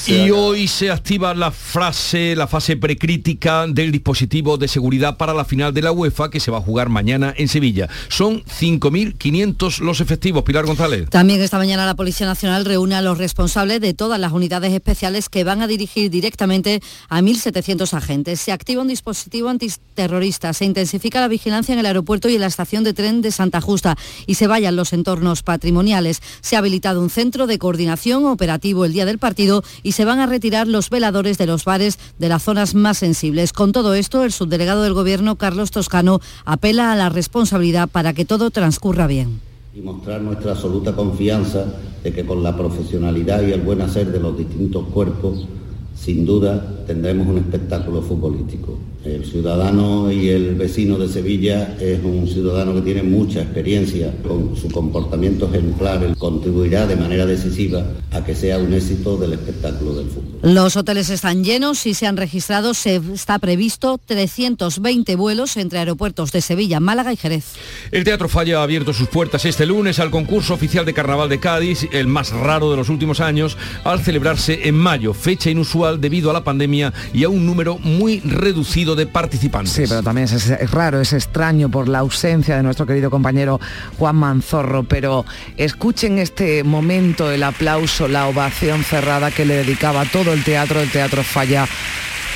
[0.06, 5.44] y hoy se activa la frase, la fase precrítica del dispositivo de seguridad para la
[5.44, 7.88] final de la UEFA que se va a jugar mañana en Sevilla.
[8.08, 10.42] Son 5.500 los efectivos.
[10.42, 11.08] Pilar González.
[11.10, 15.28] También esta mañana la Policía Nacional reúne a los responsables de todas las unidades especiales
[15.28, 18.40] que van a dirigir directamente a 1.700 agentes.
[18.40, 22.46] Se activa un dispositivo antiterrorista, se intensifica la vigilancia en el aeropuerto y en la
[22.46, 23.96] estación de tren de Santa Justa
[24.26, 26.20] y se vayan los entornos patrimoniales.
[26.40, 30.20] Se ha habilitado un centro de coordinación operativo el día del partido y se van
[30.20, 33.52] a retirar los veladores de los bares de las zonas más sensibles.
[33.52, 38.24] Con todo esto, el subdelegado del Gobierno, Carlos Toscano, apela a la responsabilidad para que
[38.24, 39.40] todo transcurra bien.
[39.74, 41.64] Y mostrar nuestra absoluta confianza
[42.02, 45.46] de que con la profesionalidad y el buen hacer de los distintos cuerpos,
[45.94, 48.78] sin duda tendremos un espectáculo futbolístico.
[49.04, 54.56] El ciudadano y el vecino de Sevilla es un ciudadano que tiene mucha experiencia con
[54.56, 60.08] su comportamiento ejemplar, contribuirá de manera decisiva a que sea un éxito del espectáculo del
[60.08, 60.40] fútbol.
[60.42, 66.32] Los hoteles están llenos y se han registrado, se está previsto 320 vuelos entre aeropuertos
[66.32, 67.54] de Sevilla, Málaga y Jerez.
[67.92, 71.38] El Teatro Falla ha abierto sus puertas este lunes al concurso oficial de Carnaval de
[71.38, 76.30] Cádiz, el más raro de los últimos años, al celebrarse en mayo, fecha inusual debido
[76.30, 79.72] a la pandemia y a un número muy reducido de participantes.
[79.72, 83.60] Sí, pero también es, es raro, es extraño por la ausencia de nuestro querido compañero
[83.98, 85.24] Juan Manzorro, pero
[85.56, 90.90] escuchen este momento, el aplauso, la ovación cerrada que le dedicaba todo el teatro, el
[90.90, 91.66] Teatro Falla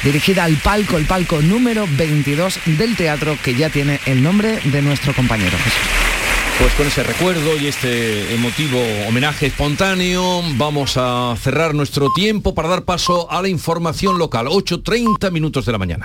[0.03, 4.83] dirigida al palco, el palco número 22 del teatro que ya tiene el nombre de
[4.83, 5.57] nuestro compañero.
[6.59, 12.69] Pues con ese recuerdo y este emotivo homenaje espontáneo vamos a cerrar nuestro tiempo para
[12.69, 14.47] dar paso a la información local.
[14.47, 16.05] 8.30 minutos de la mañana.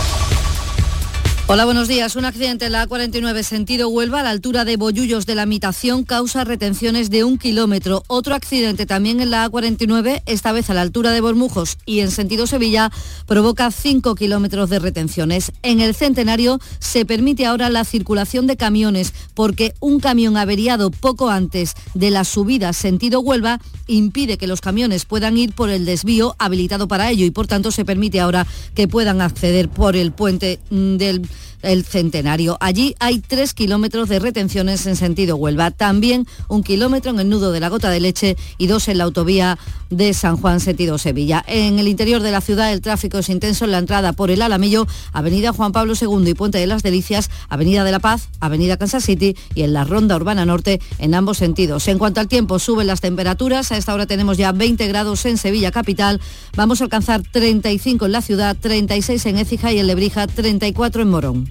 [1.53, 2.15] Hola, buenos días.
[2.15, 6.05] Un accidente en la A49 sentido Huelva a la altura de Bollullos de la Mitación
[6.05, 8.03] causa retenciones de un kilómetro.
[8.07, 12.09] Otro accidente también en la A49, esta vez a la altura de Bormujos y en
[12.09, 12.89] sentido Sevilla,
[13.27, 15.51] provoca 5 kilómetros de retenciones.
[15.61, 21.29] En el Centenario se permite ahora la circulación de camiones porque un camión averiado poco
[21.29, 26.33] antes de la subida sentido Huelva impide que los camiones puedan ir por el desvío
[26.39, 30.57] habilitado para ello y por tanto se permite ahora que puedan acceder por el puente
[30.69, 31.21] mm, del
[31.61, 32.57] el centenario.
[32.59, 35.71] Allí hay tres kilómetros de retenciones en sentido Huelva.
[35.71, 39.05] También un kilómetro en el nudo de la gota de leche y dos en la
[39.05, 39.57] autovía
[39.89, 41.43] de San Juan sentido Sevilla.
[41.47, 44.41] En el interior de la ciudad el tráfico es intenso en la entrada por el
[44.41, 48.77] Alamillo, Avenida Juan Pablo II y Puente de las Delicias, Avenida de la Paz, Avenida
[48.77, 51.87] Kansas City y en la Ronda Urbana Norte en ambos sentidos.
[51.87, 53.71] En cuanto al tiempo, suben las temperaturas.
[53.71, 56.21] A esta hora tenemos ya 20 grados en Sevilla capital.
[56.55, 61.09] Vamos a alcanzar 35 en la ciudad, 36 en Écija y en Lebrija, 34 en
[61.09, 61.50] Morón.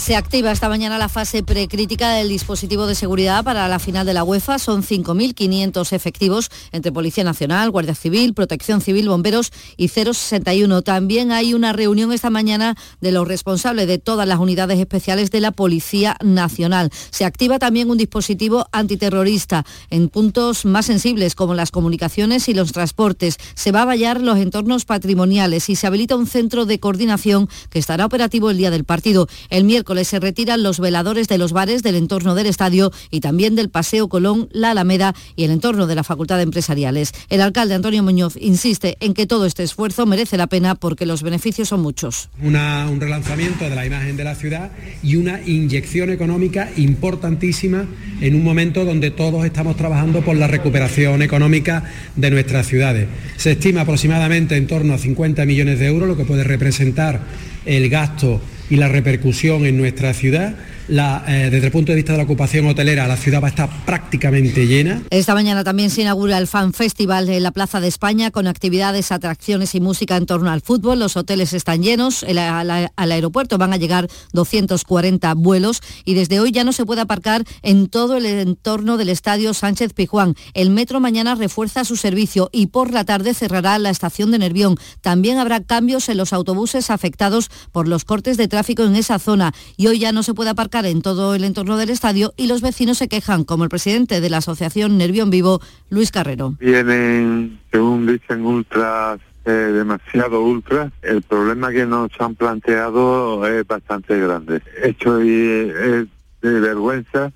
[0.00, 3.78] Se, ac- se activa esta mañana la fase precrítica del dispositivo de seguridad para la
[3.78, 4.58] final de la UEFA.
[4.58, 10.82] Son 5.500 efectivos entre Policía Nacional, Guardia Civil, Protección Civil, Bomberos y 061.
[10.82, 15.40] También hay una reunión esta mañana de los responsables de todas las unidades especiales de
[15.40, 16.90] la Policía Nacional.
[17.10, 22.72] Se activa también un dispositivo antiterrorista en puntos más sensibles como las comunicaciones y los
[22.72, 23.36] transportes.
[23.54, 27.78] Se va a vallar los entornos patrimoniales y se habilita un centro de coordinación que
[27.78, 29.26] estará operativo el día del partido.
[29.50, 33.56] El miércoles se retiran los veladores de los bares del entorno del estadio y también
[33.56, 37.12] del Paseo Colón, la Alameda y el entorno de la Facultad de Empresariales.
[37.28, 41.22] El alcalde Antonio Muñoz insiste en que todo este esfuerzo merece la pena porque los
[41.22, 42.30] beneficios son muchos.
[42.40, 44.70] Un relanzamiento de la imagen de la ciudad
[45.02, 47.86] y una inyección económica importantísima
[48.20, 53.08] en un momento donde todos estamos trabajando por la recuperación económica de nuestras ciudades.
[53.36, 57.20] Se estima aproximadamente en torno a 50 millones de euros, lo que puede representar
[57.66, 60.54] el gasto y la repercusión en nuestra ciudad.
[60.92, 63.70] Eh, desde el punto de vista de la ocupación hotelera, la ciudad va a estar
[63.86, 65.02] prácticamente llena.
[65.10, 69.12] Esta mañana también se inaugura el Fan Festival en la Plaza de España con actividades,
[69.12, 70.98] atracciones y música en torno al fútbol.
[70.98, 72.24] Los hoteles están llenos.
[72.24, 77.02] Al, al aeropuerto van a llegar 240 vuelos y desde hoy ya no se puede
[77.02, 80.34] aparcar en todo el entorno del estadio Sánchez Pijuán.
[80.54, 84.76] El metro mañana refuerza su servicio y por la tarde cerrará la estación de Nervión.
[85.02, 89.52] También habrá cambios en los autobuses afectados por los cortes de tráfico en esa zona
[89.76, 92.62] y hoy ya no se puede aparcar en todo el entorno del estadio y los
[92.62, 96.54] vecinos se quejan, como el presidente de la asociación Nervión Vivo, Luis Carrero.
[96.58, 100.92] Vienen, según dicen, ultras, eh, demasiado ultras.
[101.02, 104.62] El problema que nos han planteado es bastante grande.
[104.82, 106.08] Esto es, es
[106.42, 107.32] de vergüenza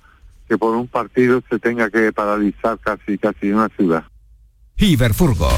[0.47, 4.03] que por un partido se tenga que paralizar casi casi una ciudad.
[4.77, 5.49] Iberfurgo.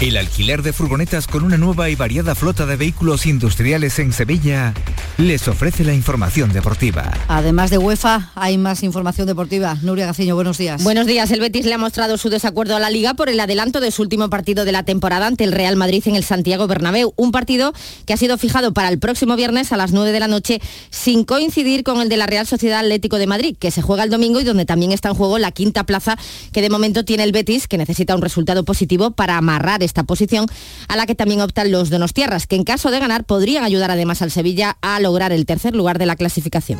[0.00, 4.72] El alquiler de furgonetas con una nueva y variada flota de vehículos industriales en Sevilla,
[5.16, 7.12] les ofrece la información deportiva.
[7.26, 9.76] Además de UEFA, hay más información deportiva.
[9.82, 10.84] Nuria Gaciño, buenos días.
[10.84, 11.32] Buenos días.
[11.32, 14.02] El Betis le ha mostrado su desacuerdo a la Liga por el adelanto de su
[14.02, 17.12] último partido de la temporada ante el Real Madrid en el Santiago Bernabéu.
[17.16, 17.72] Un partido
[18.06, 21.24] que ha sido fijado para el próximo viernes a las 9 de la noche sin
[21.24, 24.40] coincidir con el de la Real Sociedad Atlético de Madrid, que se juega el domingo
[24.40, 26.16] y donde también está en juego la quinta plaza
[26.52, 30.46] que de momento tiene el Betis, que necesita un resultado positivo para amarrar esta posición
[30.86, 34.22] a la que también optan los Donostiarras, que en caso de ganar podrían ayudar además
[34.22, 36.78] al Sevilla a lograr el tercer lugar de la clasificación.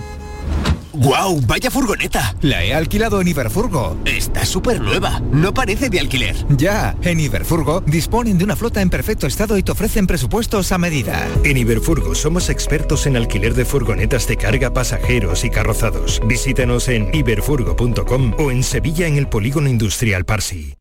[0.99, 1.40] ¡Guau!
[1.46, 2.35] ¡Vaya furgoneta!
[2.42, 3.96] La he alquilado en Iberfurgo.
[4.04, 5.21] Está súper nueva.
[5.31, 6.35] No parece de alquiler.
[6.56, 10.79] Ya, en Iberfurgo disponen de una flota en perfecto estado y te ofrecen presupuestos a
[10.79, 11.29] medida.
[11.44, 16.21] En Iberfurgo somos expertos en alquiler de furgonetas de carga, pasajeros y carrozados.
[16.27, 20.77] Visítanos en iberfurgo.com o en Sevilla en el Polígono Industrial Parsi.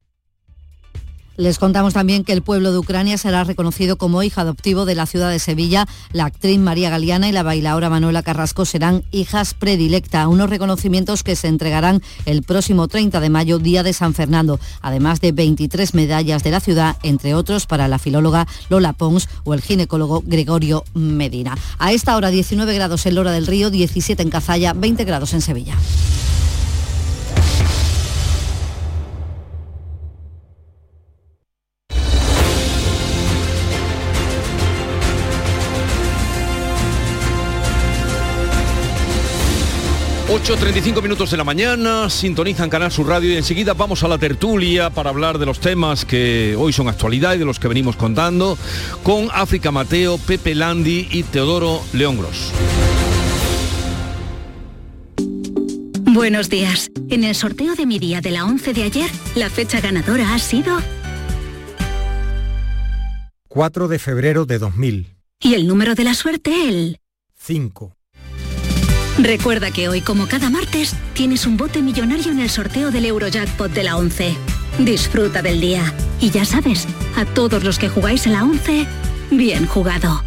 [1.38, 5.06] Les contamos también que el pueblo de Ucrania será reconocido como hijo adoptivo de la
[5.06, 5.88] ciudad de Sevilla.
[6.12, 11.36] La actriz María Galeana y la bailaora Manuela Carrasco serán hijas predilecta, unos reconocimientos que
[11.36, 16.44] se entregarán el próximo 30 de mayo, día de San Fernando, además de 23 medallas
[16.44, 21.56] de la ciudad, entre otros para la filóloga Lola Pons o el ginecólogo Gregorio Medina.
[21.78, 25.42] A esta hora 19 grados en Lora del Río, 17 en Cazalla, 20 grados en
[25.42, 25.76] Sevilla.
[40.48, 44.90] 8.35 minutos de la mañana, sintonizan Canal Sur Radio y enseguida vamos a la tertulia
[44.90, 48.58] para hablar de los temas que hoy son actualidad y de los que venimos contando
[49.04, 52.54] con África Mateo, Pepe Landi y Teodoro León Gros.
[56.04, 56.92] Buenos días.
[57.10, 60.40] En el sorteo de mi día de la 11 de ayer, la fecha ganadora ha
[60.40, 60.78] sido
[63.50, 65.08] 4 de febrero de 2000.
[65.42, 67.02] y el número de la suerte el
[67.36, 67.97] 5.
[69.20, 73.72] Recuerda que hoy, como cada martes, tienes un bote millonario en el sorteo del Eurojackpot
[73.72, 74.36] de la 11.
[74.80, 75.92] Disfruta del día.
[76.22, 78.86] Y ya sabes, a todos los que jugáis en la 11,
[79.32, 80.24] bien jugado.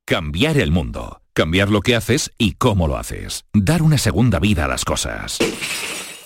[0.07, 1.21] Cambiar el mundo.
[1.33, 3.45] Cambiar lo que haces y cómo lo haces.
[3.55, 5.39] Dar una segunda vida a las cosas.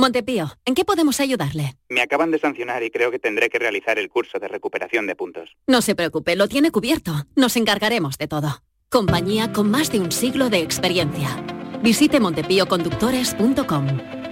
[0.00, 1.76] Montepío, ¿en qué podemos ayudarle?
[1.90, 5.14] Me acaban de sancionar y creo que tendré que realizar el curso de recuperación de
[5.14, 5.50] puntos.
[5.66, 7.26] No se preocupe, lo tiene cubierto.
[7.36, 8.62] Nos encargaremos de todo.
[8.88, 11.44] Compañía con más de un siglo de experiencia.
[11.82, 13.86] Visite montepíoconductores.com.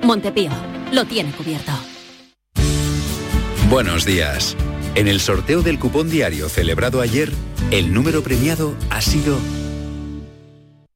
[0.04, 0.52] Montepío,
[0.90, 1.72] lo tiene cubierto.
[3.68, 4.56] Buenos días.
[4.94, 7.30] En el sorteo del cupón diario celebrado ayer,
[7.70, 9.36] el número premiado ha sido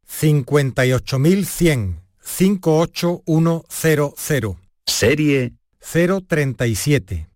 [0.09, 1.99] 58.100.
[2.25, 4.62] 58100.
[4.93, 7.29] Serie 037.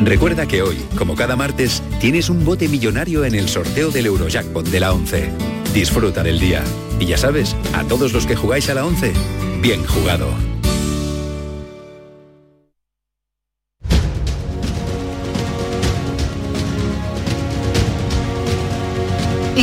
[0.00, 4.66] Recuerda que hoy, como cada martes, tienes un bote millonario en el sorteo del Eurojackpot
[4.66, 5.30] de la 11.
[5.74, 6.64] Disfruta del día.
[6.98, 9.12] Y ya sabes, a todos los que jugáis a la 11,
[9.60, 10.28] bien jugado.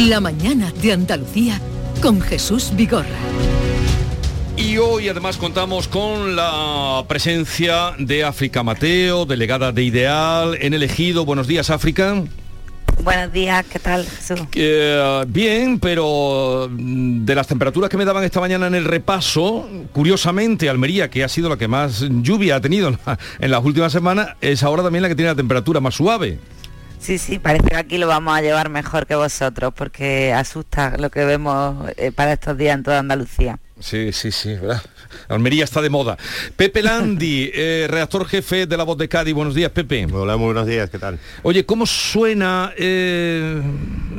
[0.07, 1.59] La mañana de Andalucía
[2.01, 3.54] con Jesús Vigorra.
[4.57, 10.83] Y hoy además contamos con la presencia de África Mateo, delegada de Ideal en el
[10.83, 11.25] Ejido.
[11.25, 12.23] Buenos días, África.
[13.03, 14.39] Buenos días, ¿qué tal, Jesús?
[14.55, 19.67] Eh, bien, pero mm, de las temperaturas que me daban esta mañana en el repaso,
[19.91, 23.63] curiosamente Almería, que ha sido la que más lluvia ha tenido en, la- en las
[23.63, 26.39] últimas semanas, es ahora también la que tiene la temperatura más suave.
[26.97, 31.11] Sí, sí, parece que aquí lo vamos a llevar mejor que vosotros porque asusta lo
[31.11, 33.59] que vemos eh, para estos días en toda Andalucía.
[33.85, 34.81] Sí, sí, sí, ¿verdad?
[35.27, 36.17] Almería está de moda.
[36.55, 39.35] Pepe Landi, eh, redactor jefe de La Voz de Cádiz.
[39.35, 40.07] Buenos días, Pepe.
[40.11, 41.19] Hola, muy buenos días, ¿qué tal?
[41.43, 43.61] Oye, ¿cómo suena eh,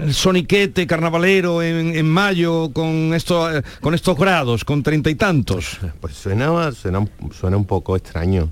[0.03, 5.17] el soniquete carnavalero en, en mayo con, esto, eh, con estos grados, con treinta y
[5.17, 5.79] tantos?
[6.01, 8.49] Pues suena, suena, un- suena un poco extraño.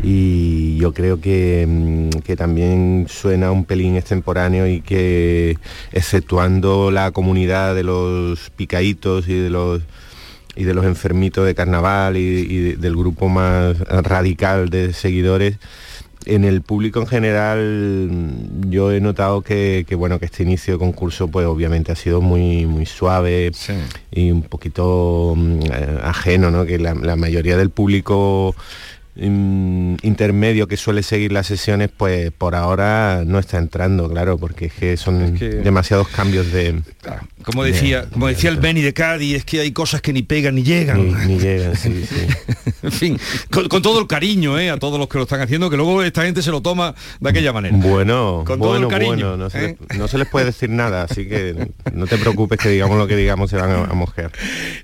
[0.00, 5.58] Y yo creo que, mm, que también suena un pelín extemporáneo y que
[5.90, 9.82] exceptuando la comunidad de los picaditos y de los
[10.56, 15.58] y de los enfermitos de carnaval y, y de- del grupo más radical de seguidores,
[16.24, 20.72] en el público en general mm, yo he notado que, que, bueno que este inicio
[20.74, 23.52] de concurso pues obviamente ha sido muy muy suave
[24.10, 28.56] y un poquito mm, eh, ajeno no que la, la mayoría del público
[29.18, 34.72] intermedio que suele seguir las sesiones pues por ahora no está entrando claro porque es
[34.74, 36.80] que son que- demasiados cambios de
[37.42, 40.22] Como de- decía, como decía el Beni de Cádiz, es que hay cosas que ni
[40.22, 41.06] pegan ni llegan.
[41.26, 42.72] Ni, ni llegan, sí, sí.
[42.86, 43.20] En fin,
[43.50, 44.70] con, con todo el cariño ¿eh?
[44.70, 47.30] a todos los que lo están haciendo, que luego esta gente se lo toma de
[47.30, 47.76] aquella manera.
[47.76, 49.76] Bueno, Con todo bueno, el cariño, bueno, no se, ¿eh?
[49.88, 53.06] les, no se les puede decir nada, así que no te preocupes que digamos lo
[53.06, 54.30] que digamos se van a, a mojar.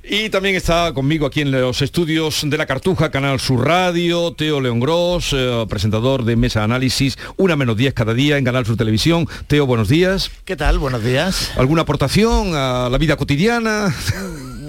[0.03, 4.61] Y también está conmigo aquí en los estudios de la Cartuja, Canal Sur Radio, Teo
[4.61, 8.77] León Gross, eh, presentador de Mesa Análisis, una menos 10 cada día en Canal Sur
[8.77, 9.29] Televisión.
[9.47, 10.31] Teo, buenos días.
[10.45, 10.79] ¿Qué tal?
[10.79, 11.53] Buenos días.
[11.57, 13.95] ¿Alguna aportación a la vida cotidiana?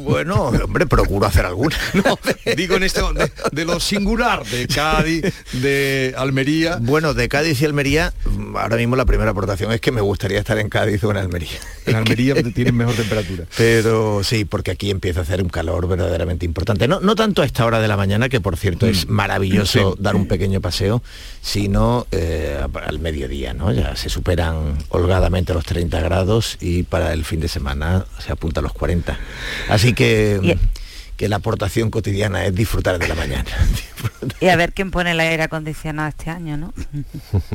[0.03, 1.75] Bueno, hombre, procuro hacer alguna.
[1.93, 2.17] No,
[2.55, 5.23] digo en este de, de lo singular de Cádiz,
[5.53, 6.77] de Almería.
[6.81, 10.39] Bueno, de Cádiz y Almería, mm, ahora mismo la primera aportación es que me gustaría
[10.39, 11.59] estar en Cádiz o en Almería.
[11.85, 13.45] En Almería tienen mejor temperatura.
[13.57, 16.87] Pero sí, porque aquí empieza a hacer un calor verdaderamente importante.
[16.87, 19.93] No, no tanto a esta hora de la mañana, que por cierto es maravilloso Mm.
[19.93, 19.97] Sí.
[19.99, 21.01] dar un pequeño paseo,
[21.41, 23.71] sino eh, al mediodía, ¿no?
[23.71, 28.59] Ya se superan holgadamente los 30 grados y para el fin de semana se apunta
[28.59, 29.17] a los 40.
[29.69, 30.57] Así que,
[31.17, 33.45] que la aportación cotidiana es disfrutar de la mañana.
[34.41, 36.73] Y a ver quién pone el aire acondicionado este año, ¿no?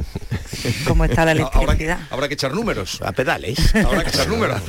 [0.87, 1.99] ¿Cómo está la Habrá que, electricidad?
[2.11, 3.01] habrá que echar números.
[3.03, 3.75] A pedales.
[3.75, 4.63] Habrá que echar números.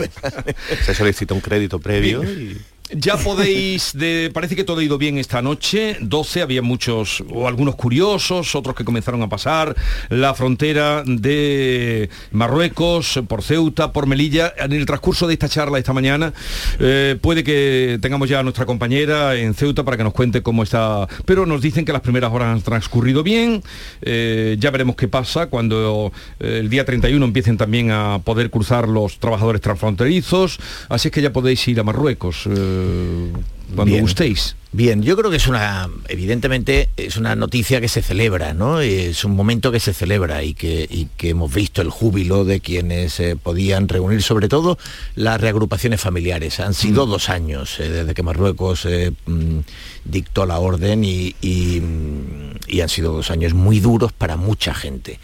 [0.86, 2.62] Se solicita un crédito previo y
[2.92, 3.94] Ya podéis,
[4.34, 8.76] parece que todo ha ido bien esta noche, 12, había muchos o algunos curiosos, otros
[8.76, 9.76] que comenzaron a pasar,
[10.10, 15.94] la frontera de Marruecos, por Ceuta, por Melilla, en el transcurso de esta charla esta
[15.94, 16.34] mañana,
[16.80, 20.64] eh, puede que tengamos ya a nuestra compañera en Ceuta para que nos cuente cómo
[20.64, 23.62] está, pero nos dicen que las primeras horas han transcurrido bien,
[24.02, 28.88] eh, ya veremos qué pasa cuando eh, el día 31 empiecen también a poder cruzar
[28.88, 30.60] los trabajadores transfronterizos,
[30.90, 32.48] así es que ya podéis ir a Marruecos.
[32.80, 33.32] euh,
[33.76, 34.02] cuando Bien.
[34.02, 34.56] gustéis.
[34.72, 38.82] Bien, yo creo que es una, evidentemente, es una noticia que se celebra, ¿no?
[38.82, 42.60] Es un momento que se celebra y que, y que hemos visto el júbilo de
[42.60, 44.78] quienes eh, podían reunir, sobre todo
[45.16, 46.60] las reagrupaciones familiares.
[46.60, 49.60] Han sido dos años eh, desde que Marruecos eh, mm,
[50.06, 54.76] dictó la orden y, y, mm, y han sido dos años muy duros para mucha
[54.76, 55.20] gente.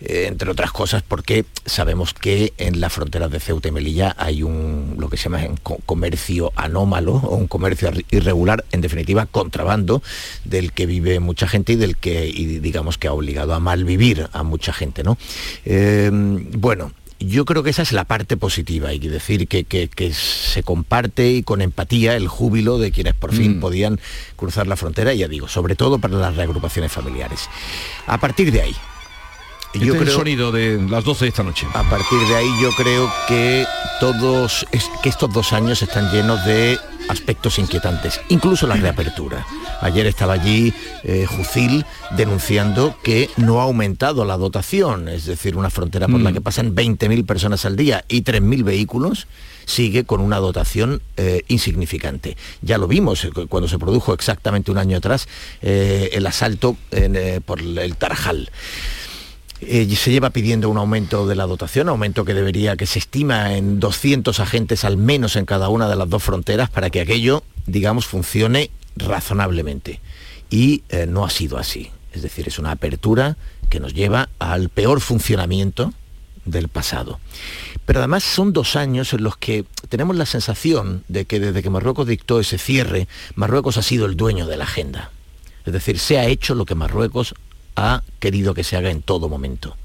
[0.00, 4.44] Eh, entre otras cosas porque sabemos que en las fronteras de Ceuta y Melilla hay
[4.44, 7.77] un lo que se llama un co- comercio anómalo o un comercio
[8.10, 10.02] irregular, en definitiva contrabando,
[10.44, 14.28] del que vive mucha gente y del que y digamos que ha obligado a malvivir
[14.32, 15.18] a mucha gente, ¿no?
[15.64, 16.92] Eh, bueno.
[17.20, 20.62] Yo creo que esa es la parte positiva, hay que decir que, que- que se
[20.62, 23.60] comparte y con empatía el júbilo de quienes por fin Mm.
[23.60, 23.98] podían
[24.36, 27.48] cruzar la frontera, ya digo, sobre todo para las reagrupaciones familiares.
[28.06, 28.76] A partir de ahí,
[29.74, 31.66] Este es el sonido de las 12 de esta noche.
[31.74, 33.66] a partir de ahí yo creo que
[34.00, 39.46] todos es- que estos dos años están llenos de aspectos inquietantes, incluso la reapertura.
[39.80, 40.72] Ayer estaba allí
[41.04, 46.30] eh, Jucil denunciando que no ha aumentado la dotación, es decir, una frontera por la
[46.30, 46.34] Mm.
[46.34, 49.26] que pasan 20.000 personas al día y 3.000 vehículos
[49.64, 52.36] sigue con una dotación eh, insignificante.
[52.62, 55.28] Ya lo vimos eh, cu- cuando se produjo exactamente un año atrás
[55.62, 56.76] eh, el asalto
[57.46, 58.50] por el Tarajal.
[59.60, 63.56] Eh, se lleva pidiendo un aumento de la dotación, aumento que debería, que se estima
[63.56, 67.42] en 200 agentes al menos en cada una de las dos fronteras para que aquello,
[67.66, 70.00] digamos, funcione razonablemente.
[70.50, 71.90] Y eh, no ha sido así.
[72.12, 73.36] Es decir, es una apertura
[73.68, 75.92] que nos lleva al peor funcionamiento
[76.44, 77.18] del pasado.
[77.84, 81.70] Pero además son dos años en los que tenemos la sensación de que desde que
[81.70, 85.10] Marruecos dictó ese cierre, Marruecos ha sido el dueño de la agenda.
[85.66, 87.34] Es decir, se ha hecho lo que Marruecos
[87.78, 89.76] ha querido que se haga en todo momento.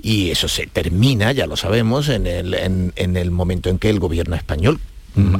[0.00, 3.90] Y eso se termina, ya lo sabemos, en el, en- en el momento en que
[3.90, 4.80] el gobierno español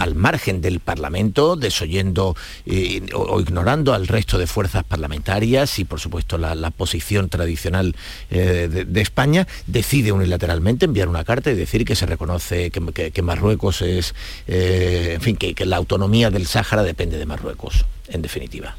[0.00, 5.86] al margen del Parlamento, desoyendo eh, o, o ignorando al resto de fuerzas parlamentarias y
[5.86, 7.96] por supuesto la, la posición tradicional
[8.30, 12.82] eh, de, de España, decide unilateralmente enviar una carta y decir que se reconoce que,
[12.92, 14.14] que- que Marruecos es,
[14.46, 18.76] eh, en fin, que, que la autonomía del Sáhara depende de Marruecos, en definitiva.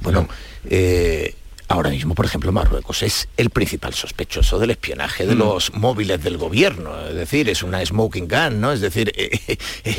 [0.00, 0.28] Bueno,
[1.68, 5.38] ahora mismo, por ejemplo, Marruecos es el principal sospechoso del espionaje de Mm.
[5.38, 6.98] los móviles del gobierno.
[7.08, 8.72] Es decir, es una smoking gun, ¿no?
[8.72, 9.96] Es decir, eh, eh, eh,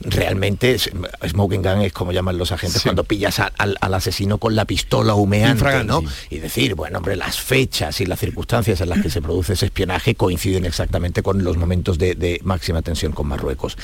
[0.00, 0.90] realmente es-
[1.28, 4.64] smoking gun es como llaman los agentes cuando pillas a- al, al asesino con la
[4.64, 5.84] pistola humeante.
[5.84, 6.02] ¿no?
[6.30, 9.66] Y decir, bueno, hombre, las fechas y las circunstancias en las que se produce ese
[9.66, 13.76] espionaje coinciden exactamente con los momentos de, de máxima tensión con Marruecos.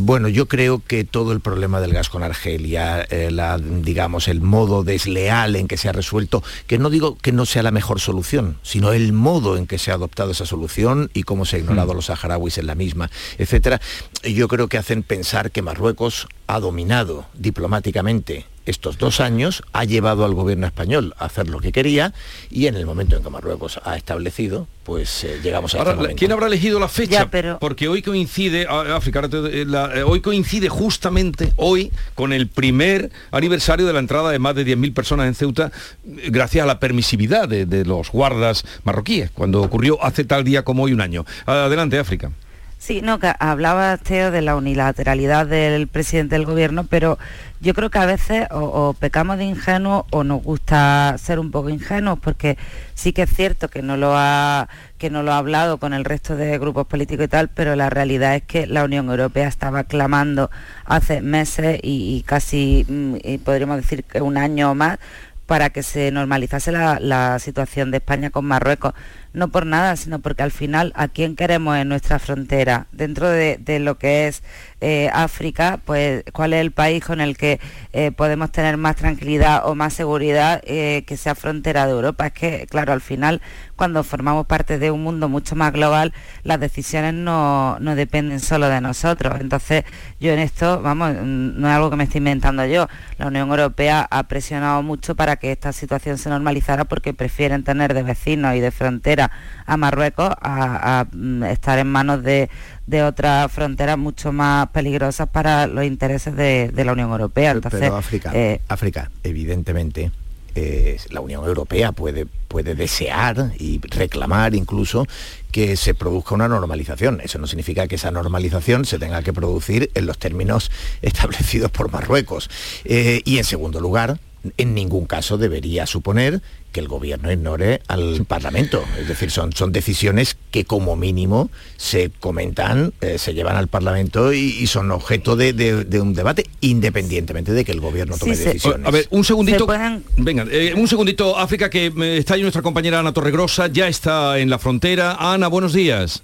[0.00, 4.82] Bueno, yo creo que todo el problema del gas con Argelia, la, digamos, el modo
[4.84, 8.58] desleal en que se ha resuelto, que no digo que no sea la mejor solución,
[8.62, 11.92] sino el modo en que se ha adoptado esa solución y cómo se ha ignorado
[11.92, 13.80] a los saharauis en la misma, etcétera,
[14.22, 20.24] yo creo que hacen pensar que Marruecos ha dominado diplomáticamente estos dos años, ha llevado
[20.24, 22.12] al gobierno español a hacer lo que quería
[22.50, 26.02] y en el momento en que Marruecos ha establecido, pues eh, llegamos a Ahora, este
[26.02, 26.18] momento.
[26.18, 27.20] ¿quién habrá elegido la fecha?
[27.20, 31.90] Ya, pero- Porque hoy coincide, ah, África, ahora te- eh, eh, hoy coincide justamente hoy
[32.14, 35.72] con el primer aniversario de la entrada de más de 10.000 personas en Ceuta,
[36.04, 40.84] gracias a la permisividad de, de los guardas marroquíes, cuando ocurrió hace tal día como
[40.84, 41.24] hoy un año.
[41.46, 42.30] Adelante, África.
[42.78, 47.18] Sí, no, que hablaba Teo de la unilateralidad del presidente del gobierno, pero
[47.60, 51.50] yo creo que a veces o, o pecamos de ingenuos o nos gusta ser un
[51.50, 52.58] poco ingenuos, porque
[52.94, 54.68] sí que es cierto que no lo ha
[54.98, 57.90] que no lo ha hablado con el resto de grupos políticos y tal, pero la
[57.90, 60.50] realidad es que la Unión Europea estaba clamando
[60.84, 64.98] hace meses y, y casi mm, y podríamos decir que un año o más
[65.46, 68.94] para que se normalizase la, situación de España con Marruecos.
[69.32, 73.58] No por nada, sino porque al final a quién queremos en nuestra frontera, dentro de,
[73.58, 74.42] de lo que es
[74.80, 77.60] eh, África, pues cuál es el país con el que
[77.94, 82.26] eh, podemos tener más tranquilidad o más seguridad eh, que sea frontera de Europa.
[82.26, 83.40] Es que, claro, al final,
[83.76, 86.12] cuando formamos parte de un mundo mucho más global,
[86.42, 89.40] las decisiones no, no dependen solo de nosotros.
[89.40, 89.84] Entonces,
[90.18, 92.88] yo en esto, vamos, mm, no es algo que me estoy inventando yo.
[93.18, 97.94] La Unión Europea ha presionado mucho para que esta situación se normalizara porque prefieren tener
[97.94, 99.30] de vecinos y de frontera
[99.66, 102.48] a Marruecos a, a, mm, estar en manos de,
[102.86, 107.52] de otras fronteras mucho más peligrosas para los intereses de, de la Unión Europea.
[107.52, 110.10] Entonces, Pero África, eh, África, evidentemente,
[110.56, 115.06] eh, la Unión Europea puede, puede desear y reclamar incluso
[115.52, 117.20] que se produzca una normalización.
[117.22, 120.70] Eso no significa que esa normalización se tenga que producir en los términos
[121.02, 122.48] establecidos por Marruecos.
[122.84, 124.18] Eh, y en segundo lugar,
[124.56, 126.40] en ningún caso debería suponer
[126.72, 128.84] que el gobierno ignore al Parlamento.
[129.00, 134.32] Es decir, son, son decisiones que como mínimo se comentan, eh, se llevan al Parlamento
[134.32, 138.36] y, y son objeto de, de- de un debate independientemente de que el gobierno tome
[138.36, 138.86] Sí, se- decisiones.
[138.86, 139.60] A ver, un segundito.
[139.60, 143.68] Se pueden- Venga, eh, un segundito, África, que eh, está ahí nuestra compañera Ana Torregrosa,
[143.68, 145.16] ya está en la frontera.
[145.18, 146.22] Ana, buenos días.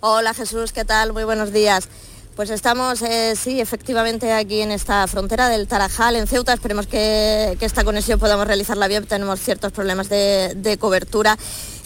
[0.00, 1.12] Hola Jesús, ¿qué tal?
[1.12, 1.88] Muy buenos días.
[2.36, 6.52] Pues estamos, eh, sí, efectivamente aquí en esta frontera del Tarajal, en Ceuta.
[6.52, 9.06] Esperemos que, esta conexión podamos realizarla bien.
[9.06, 11.38] Tenemos ciertos problemas de cobertura.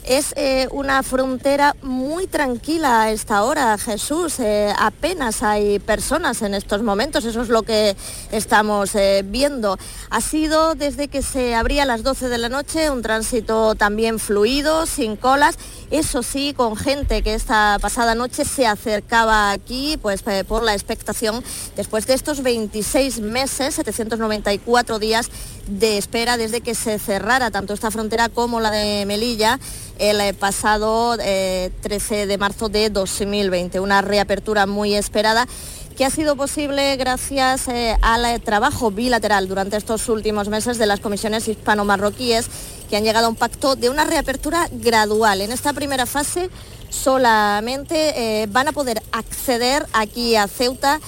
[0.05, 4.41] Es eh, una frontera muy tranquila a esta hora, Jesús.
[4.41, 7.95] Eh, apenas hay personas en estos momentos, eso es lo que
[8.33, 9.79] estamos eh, viendo.
[10.09, 14.19] Ha sido desde que se abría a las 12 de la noche un tránsito también
[14.19, 15.57] fluido, sin colas.
[15.91, 21.43] Eso sí, con gente que esta pasada noche se acercaba aquí, pues por la expectación,
[21.77, 25.31] después de estos 26 meses, 794 días
[25.71, 29.59] de espera desde que se cerrara tanto esta frontera como la de Melilla
[29.99, 33.81] el eh, pasado eh, 13 de marzo de 2020.
[33.81, 35.47] Una reapertura muy esperada
[36.01, 40.87] que ha sido posible gracias eh, al eh, trabajo bilateral durante estos últimos meses de
[40.87, 42.47] las comisiones hispano-marroquíes
[42.89, 45.43] que han llegado a un pacto de una reapertura gradual.
[45.43, 46.49] En esta primera fase
[46.89, 51.01] solamente eh, van a poder acceder aquí a Ceuta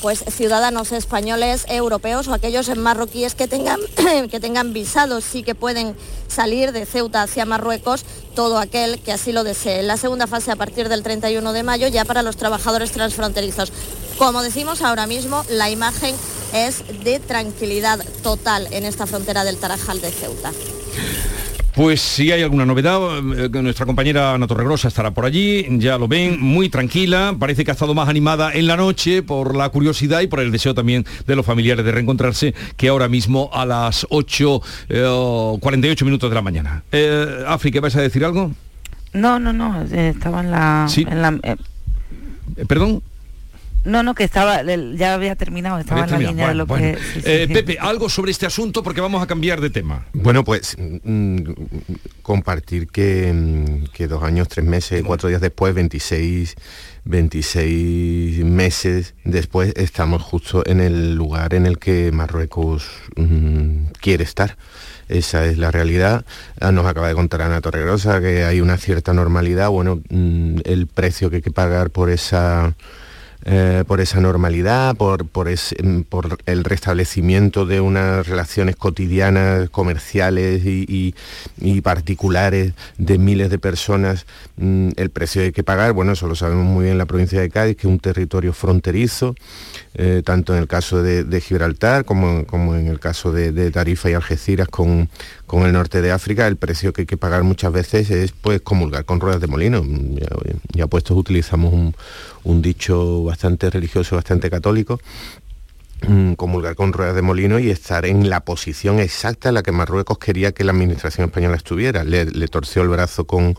[0.00, 3.80] pues ciudadanos españoles, europeos o aquellos marroquíes que tengan,
[4.30, 5.96] que tengan visados sí que pueden
[6.28, 9.82] salir de Ceuta hacia Marruecos, todo aquel que así lo desee.
[9.82, 13.72] La segunda fase a partir del 31 de mayo ya para los trabajadores transfronterizos.
[14.18, 16.14] Como decimos ahora mismo, la imagen
[16.52, 20.52] es de tranquilidad total en esta frontera del Tarajal de Ceuta.
[21.78, 22.98] Pues si hay alguna novedad,
[23.38, 27.70] eh, nuestra compañera Ana Torregrosa estará por allí, ya lo ven, muy tranquila, parece que
[27.70, 31.06] ha estado más animada en la noche por la curiosidad y por el deseo también
[31.24, 36.34] de los familiares de reencontrarse que ahora mismo a las 8, eh, 48 minutos de
[36.34, 36.82] la mañana.
[36.90, 38.50] Eh, África, ¿vas a decir algo?
[39.12, 40.86] no, no, no, eh, estaba en la...
[40.88, 41.06] Sí.
[41.08, 41.54] en la- eh,
[42.56, 43.02] Eh, ¿Perdón?
[43.88, 46.98] No, no, que estaba, ya había terminado, estaba en la línea de lo que...
[47.24, 50.06] Eh, Pepe, algo sobre este asunto porque vamos a cambiar de tema.
[50.12, 51.38] Bueno, pues mm,
[52.22, 56.54] compartir que, mm, que, dos años, tres meses, cuatro días después, 26,
[57.04, 62.86] 26 meses después, estamos justo en el lugar en el que Marruecos
[63.16, 64.58] mm, quiere estar.
[65.08, 66.26] Esa es la realidad.
[66.60, 69.70] Ah, nos acaba de contar Ana Torregrosa que hay una cierta normalidad.
[69.70, 72.74] Bueno, el precio que hay que pagar por esa
[73.50, 81.14] eh, por esa normalidad, mm, por, el restablecimiento de unas relaciones cotidianas, comerciales y,
[81.82, 84.26] particulares de miles de personas,
[84.58, 87.40] mm, el precio hay que pagar, bueno, eso lo sabemos muy bien en la provincia
[87.40, 89.34] de Cádiz, que es un territorio fronterizo,
[89.94, 92.44] eh, tanto en el caso de, Gibraltar como,
[92.76, 95.08] en el caso de, Tarifa y Algeciras con,
[95.48, 98.60] con, el norte de África, el precio que hay que pagar muchas veces es pues
[98.60, 99.82] comulgar con ruedas de molino.
[99.84, 100.28] Ya,
[100.72, 101.94] ya puestos utilizamos
[102.44, 105.00] un dicho bastante religioso, bastante católico,
[106.06, 109.72] mm, comulgar con ruedas de molino y estar en la posición exacta en la que
[109.72, 112.04] Marruecos quería que la administración española estuviera.
[112.04, 113.56] Le, torció el brazo con,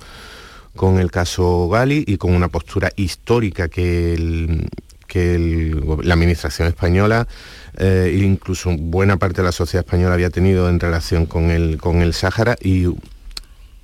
[0.75, 4.67] con el caso Gali y con una postura histórica que,
[5.07, 7.27] que la administración española
[7.79, 12.01] e incluso buena parte de la sociedad española había tenido en relación con el, con
[12.01, 12.87] el Sáhara y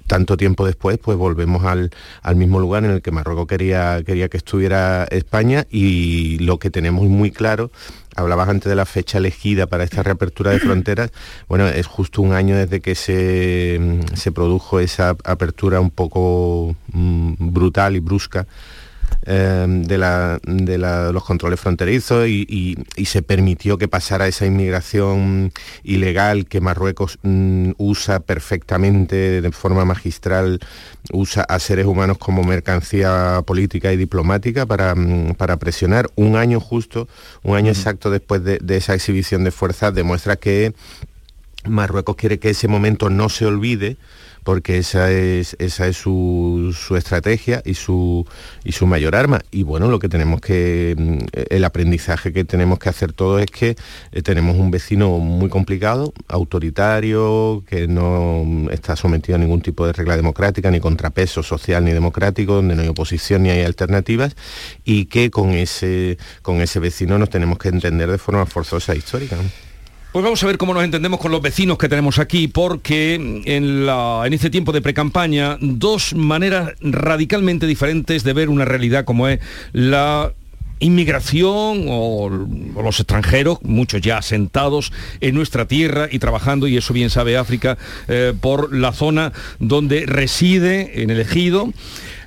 [0.07, 1.89] tanto tiempo después, pues volvemos al,
[2.35, 7.05] mismo lugar en el que Marruecos quería, quería que estuviera España y lo que tenemos
[7.05, 7.71] muy claro
[8.15, 11.11] hablabas antes de la fecha elegida para esta reapertura de fronteras,
[11.49, 17.33] bueno, es justo un año desde que se, se produjo esa apertura un poco mm,
[17.39, 18.47] brutal y brusca
[19.27, 25.51] Em, de, los controles fronterizos y, se permitió que pasara esa inmigración
[25.83, 30.59] ilegal que Marruecos mm, usa perfectamente de forma magistral,
[31.11, 36.07] usa a seres humanos como mercancía política y diplomática para, mm, presionar.
[36.15, 37.07] Un año justo,
[37.41, 40.73] un año exacto después de, de esa exhibición de fuerzas, demuestra que
[41.67, 43.97] Marruecos quiere que ese momento no se olvide
[44.45, 48.27] porque esa es, esa es su, estrategia y su,
[48.63, 49.41] y su mayor arma.
[49.49, 51.17] Y bueno, lo que tenemos que, mm,
[51.49, 53.75] el aprendizaje que tenemos que hacer todos es que
[54.11, 59.93] eh, tenemos un vecino muy complicado, autoritario, que no está sometido a ningún tipo de
[59.93, 64.35] regla democrática, ni contrapeso social ni democrático, donde no hay oposición ni hay alternativas,
[64.83, 68.97] y que con ese, con ese vecino nos tenemos que entender de forma forzosa e
[68.97, 69.37] histórica.
[70.15, 74.33] Pues vamos a ver cómo nos entendemos con los vecinos que tenemos aquí, porque en,
[74.33, 79.41] este tiempo de precampaña, dos maneras radicalmente diferentes de ver una realidad como es
[79.73, 80.31] la
[80.79, 82.29] inmigración o,
[82.81, 87.77] los extranjeros, muchos ya asentados en nuestra tierra y trabajando, y eso bien sabe África,
[88.07, 91.73] eh, por la zona donde reside, en el ejido.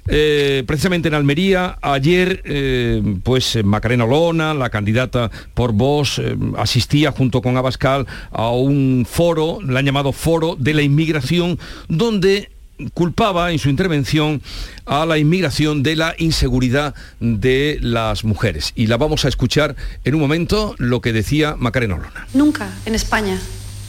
[0.09, 7.13] Eh, precisamente en Almería, ayer, eh, pues Macarena Olona, la candidata por vos, eh, asistía
[7.13, 12.51] junto con Abascal a un foro, la han llamado Foro de la Inmigración, donde
[12.95, 14.41] culpaba en su intervención
[14.87, 18.73] a la inmigración de la inseguridad de las mujeres.
[18.77, 22.27] Y la vamos a escuchar en un momento lo que decía Macarena Olona.
[22.35, 23.39] Nunca en España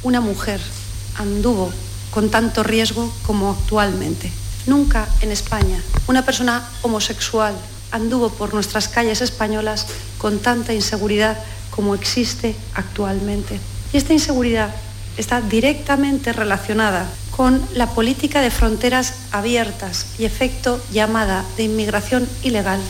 [0.03, 0.59] una mujer
[1.17, 1.72] anduvo
[2.11, 4.32] con tanto riesgo como actualmente.
[4.68, 7.55] Nunca en España una persona homosexual
[7.91, 9.88] anduvo por nuestras calles españolas
[10.18, 11.38] con tanta inseguridad
[11.72, 13.60] como existe actualmente.
[13.93, 14.74] Y esta inseguridad
[15.18, 22.82] está directamente relacionada con la política de fronteras abiertas y efecto llamada de inmigración ilegal.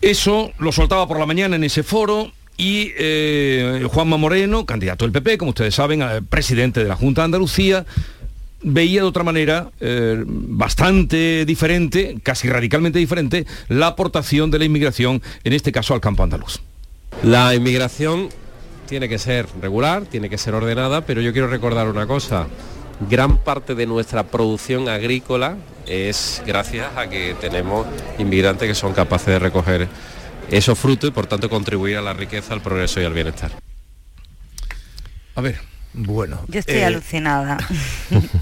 [0.00, 5.12] Eso lo soltaba por la mañana en ese foro y eh, Juanma Moreno, candidato del
[5.12, 7.84] PP, como ustedes saben, presidente de la Junta de Andalucía,
[8.62, 15.22] veía de otra manera, eh, bastante diferente, casi radicalmente diferente, la aportación de la inmigración,
[15.44, 16.60] en este caso al campo andaluz.
[17.22, 18.28] La inmigración
[18.88, 22.46] tiene que ser regular, tiene que ser ordenada, pero yo quiero recordar una cosa.
[23.08, 25.56] Gran parte de nuestra producción agrícola
[25.86, 27.86] es gracias a que tenemos
[28.18, 29.88] inmigrantes que son capaces de recoger
[30.50, 33.52] esos frutos y por tanto contribuir a la riqueza, al progreso y al bienestar.
[35.34, 35.60] A ver,
[35.92, 36.40] bueno.
[36.48, 37.58] Yo estoy eh, alucinada.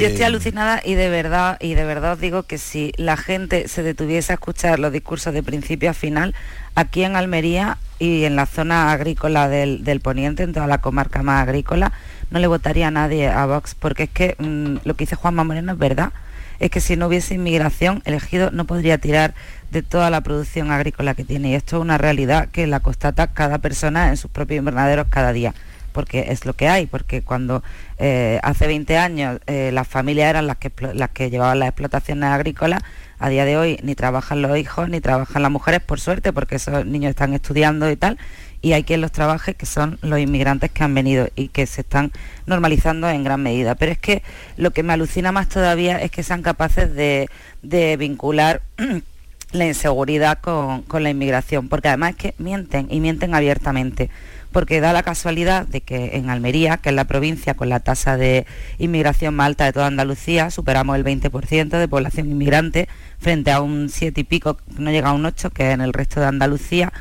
[0.00, 3.16] Yo estoy eh, alucinada y de verdad, y de verdad os digo que si la
[3.16, 6.34] gente se detuviese a escuchar los discursos de principio a final,
[6.74, 11.42] aquí en Almería y en la zona agrícola del, poniente, en toda la comarca más
[11.42, 11.92] agrícola,
[12.30, 15.44] no le votaría a nadie a Vox, porque es que mm, lo que dice Juanma
[15.44, 16.12] Moreno es verdad.
[16.58, 19.34] Es que si no hubiese inmigración, el ejido no podría tirar
[19.70, 21.50] de toda la producción agrícola que tiene.
[21.50, 25.32] Y esto es una realidad que la constata cada persona en sus propios invernaderos cada
[25.32, 25.54] día
[25.96, 27.62] porque es lo que hay, porque cuando
[27.98, 32.28] eh, hace 20 años eh, las familias eran las que, las que llevaban las explotaciones
[32.28, 32.82] agrícolas,
[33.18, 36.56] a día de hoy ni trabajan los hijos ni trabajan las mujeres, por suerte, porque
[36.56, 38.18] esos niños están estudiando y tal,
[38.60, 41.80] y hay quien los trabaje, que son los inmigrantes que han venido y que se
[41.80, 42.12] están
[42.44, 43.74] normalizando en gran medida.
[43.74, 44.22] Pero es que
[44.58, 47.30] lo que me alucina más todavía es que sean capaces de,
[47.62, 48.60] de vincular
[49.52, 54.10] la inseguridad con, con la inmigración, porque además es que mienten y mienten abiertamente
[54.52, 58.16] porque da la casualidad de que en Almería, que es la provincia con la tasa
[58.16, 58.46] de
[58.78, 62.88] inmigración más alta de toda Andalucía, superamos el 20% de población inmigrante
[63.18, 66.20] frente a un 7 y pico, no llega a un 8, que en el resto
[66.20, 66.92] de Andalucía,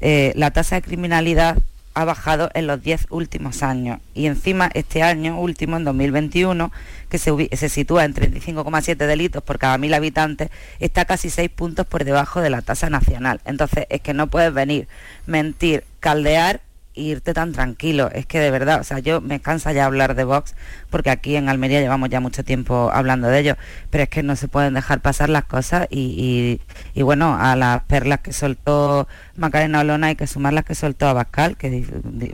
[0.00, 1.58] eh, la tasa de criminalidad
[1.94, 6.72] ha bajado en los 10 últimos años y encima este año último, en 2021,
[7.08, 11.86] que se, se sitúa en 35,7 delitos por cada mil habitantes, está casi 6 puntos
[11.86, 13.40] por debajo de la tasa nacional.
[13.44, 14.88] Entonces es que no puedes venir,
[15.26, 16.60] mentir, caldear
[16.94, 18.10] irte tan tranquilo.
[18.12, 20.54] Es que de verdad, o sea, yo me cansa ya hablar de Vox,
[20.90, 23.56] porque aquí en Almería llevamos ya mucho tiempo hablando de ello,
[23.90, 26.60] pero es que no se pueden dejar pasar las cosas y,
[26.94, 31.08] y, bueno, a las perlas que soltó Macarena Olona hay que sumar las que soltó
[31.08, 31.84] Abascal, que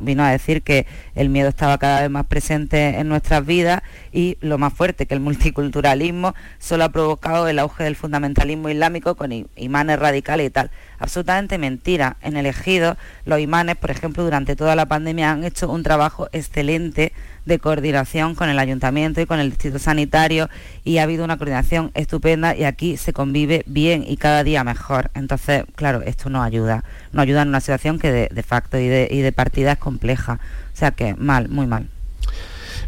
[0.00, 3.82] vino a decir que el miedo estaba cada vez más presente en nuestras vidas
[4.12, 9.14] y lo más fuerte, que el multiculturalismo solo ha provocado el auge del fundamentalismo islámico
[9.14, 10.70] con imanes radicales y tal
[11.00, 12.16] absolutamente mentira.
[12.20, 16.28] En el ejido, los imanes, por ejemplo, durante toda la pandemia han hecho un trabajo
[16.32, 17.12] excelente
[17.46, 20.48] de coordinación con el ayuntamiento y con el distrito sanitario
[20.84, 25.10] y ha habido una coordinación estupenda y aquí se convive bien y cada día mejor.
[25.14, 29.32] Entonces, claro, esto no ayuda, no ayuda en una situación que de, facto y de,
[29.32, 30.40] partida es compleja.
[30.72, 31.88] O sea que mal, muy mal.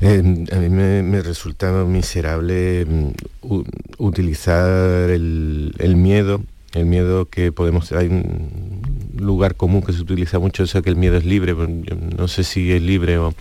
[0.00, 3.10] A mí me, resulta miserable mm,
[3.98, 6.42] utilizar el, miedo
[6.74, 8.82] el miedo que podemos hay un
[9.16, 12.72] lugar común que se utiliza mucho eso que el miedo es libre no sé si
[12.72, 13.32] es libre o,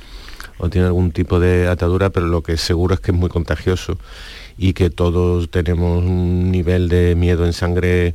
[0.69, 3.97] tiene algún tipo de atadura pero lo que seguro es que es muy contagioso
[4.55, 8.13] y que todos tenemos un nivel de miedo en sangre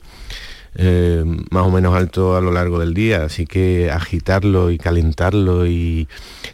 [0.77, 5.67] eh, más o menos alto a lo largo del día, así que agitarlo y calentarlo
[5.67, 6.07] y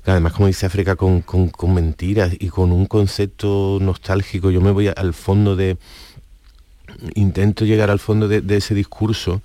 [0.07, 4.89] además como dice África con, con mentiras y con un concepto nostálgico, yo me voy
[4.95, 5.77] al fondo de,
[7.15, 9.43] intento llegar al fondo de, ese discurso,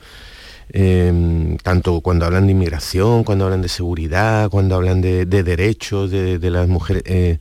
[0.70, 6.50] em, tanto cuando hablan de inmigración, cuando hablan de seguridad, cuando hablan de, derechos de,
[6.50, 7.40] las mujeres, eh,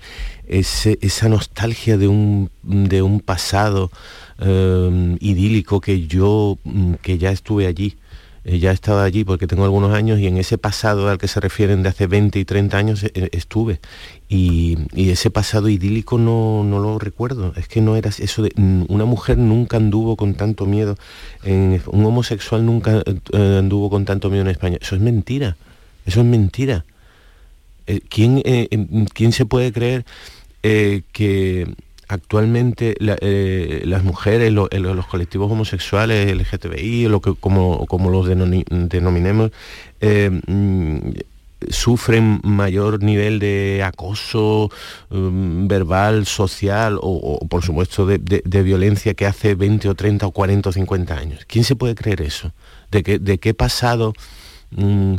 [0.49, 3.91] esa nostalgia de un, de un pasado
[4.39, 7.97] em, idílico que yo, mm, que ya estuve allí
[8.49, 11.41] eh, ya estaba allí porque tengo algunos años y en ese pasado al que se
[11.41, 13.81] refieren de hace 20 y 30 años eh, estuve.
[14.29, 17.53] Y, ese pasado idílico no, lo recuerdo.
[17.57, 18.53] Es que no era eso de...
[18.89, 20.97] Una mujer nunca anduvo con tanto miedo.
[21.45, 24.79] un homosexual nunca eh, anduvo con tanto miedo en España.
[24.81, 25.57] Eso es mentira.
[26.07, 26.85] Eso es mentira.
[28.09, 28.43] ¿quién,
[29.13, 30.05] ¿Quién se puede creer
[30.63, 31.67] que
[32.09, 39.51] actualmente eh, las mujeres, los colectivos homosexuales, LGTBI, lo que, como, como los denominemos,
[40.01, 40.99] eh, mm,
[41.71, 44.71] sufren mayor nivel de acoso
[45.11, 50.69] mm, verbal, social o, por supuesto de, violencia que hace 20 o 30 o 40
[50.69, 51.45] o 50 años.
[51.47, 52.53] ¿Quién se puede creer eso?
[52.91, 54.13] ¿De, que, de qué pasado
[54.71, 55.15] mm,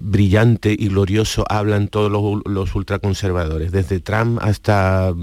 [0.00, 3.70] brillante y glorioso hablan todos los ultraconservadores?
[3.70, 5.14] Desde Trump hasta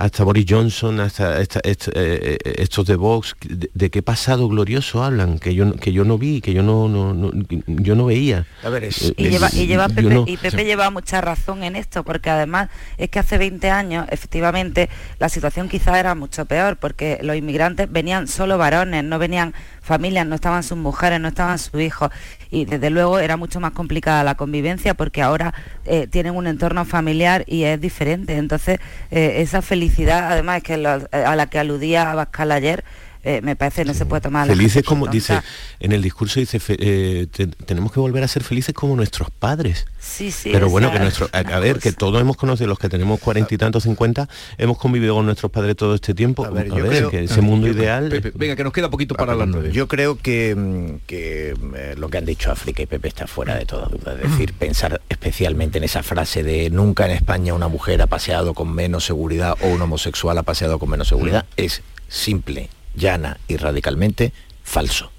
[0.00, 5.74] hasta Boris Johnson, hasta, eh, estos de Vox, de, qué pasado glorioso hablan, que yo,
[5.76, 7.30] que yo no vi, que yo no, no,
[7.66, 8.46] yo no veía.
[8.64, 13.18] Eh, y, lleva, Pepe, y Pepe lleva mucha razón en esto, porque además es que
[13.18, 14.88] hace 20 años, efectivamente,
[15.18, 20.26] la situación quizá era mucho peor, porque los inmigrantes venían solo varones, no venían familias,
[20.26, 22.10] no estaban sus mujeres, no estaban sus hijos,
[22.50, 25.52] y desde luego era mucho más complicada la convivencia porque ahora
[25.84, 28.36] eh, tienen un entorno familiar y es diferente.
[28.36, 28.80] Entonces,
[29.10, 32.84] esa felicidad además es que a la que aludía Abascal ayer,
[33.22, 35.40] eh, me parece no se puede tomar felices como dice
[35.78, 37.26] en el discurso dice eh,
[37.66, 39.86] tenemos que volver a ser felices como nuestros padres.
[39.98, 43.20] Sí sí pero bueno que nuestro a, ver que todos hemos conocido los que tenemos
[43.20, 46.44] cuarenta y tantos cincuenta hemos convivido con nuestros padres todo este tiempo.
[46.44, 46.70] A ver,
[47.10, 50.54] que ese mundo ideal venga que nos queda poquito para las nueve yo creo que,
[50.56, 54.14] mm, que eh, lo que han dicho África y Pepe está fuera de toda duda.
[54.14, 58.54] Es decir pensar especialmente en esa frase de nunca en España una mujer ha paseado
[58.54, 63.56] con menos seguridad o un homosexual ha paseado con menos seguridad es simple llana y
[63.56, 64.32] radicalmente
[64.62, 65.10] falso.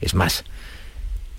[0.00, 0.44] Es más,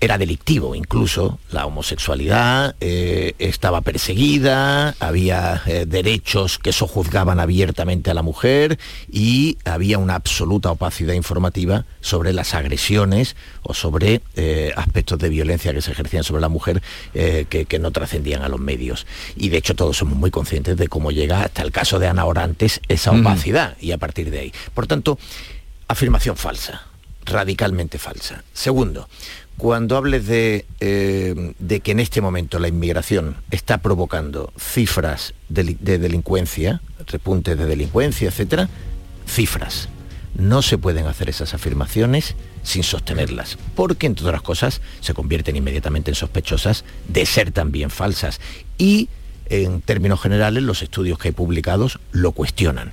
[0.02, 8.14] era delictivo incluso, la homosexualidad eh, estaba perseguida, había eh, derechos que sojuzgaban abiertamente a
[8.14, 15.20] la mujer y había una absoluta opacidad informativa sobre las agresiones o sobre eh, aspectos
[15.20, 19.06] de violencia que se ejercían sobre la mujer que, que, no trascendían a los medios.
[19.36, 22.24] Y de hecho todos somos muy conscientes de cómo llega hasta el caso de Ana
[22.24, 24.52] Orantes esa opacidad y a partir de ahí.
[24.74, 25.16] Por tanto,
[25.92, 26.86] afirmación falsa
[27.24, 28.44] radicalmente falsa.
[28.52, 29.08] Segundo,
[29.56, 35.76] cuando hables de, eh, de, que en este momento la inmigración está provocando cifras de,
[35.98, 38.68] delincuencia, repuntes de delincuencia, etcétera,
[39.26, 39.88] cifras.
[40.34, 46.10] No se pueden hacer esas afirmaciones sin sostenerlas, porque entre otras cosas se convierten inmediatamente
[46.10, 48.40] en sospechosas de ser también falsas.
[48.78, 49.10] Y
[49.46, 52.92] en términos generales los estudios que hay publicados lo cuestionan.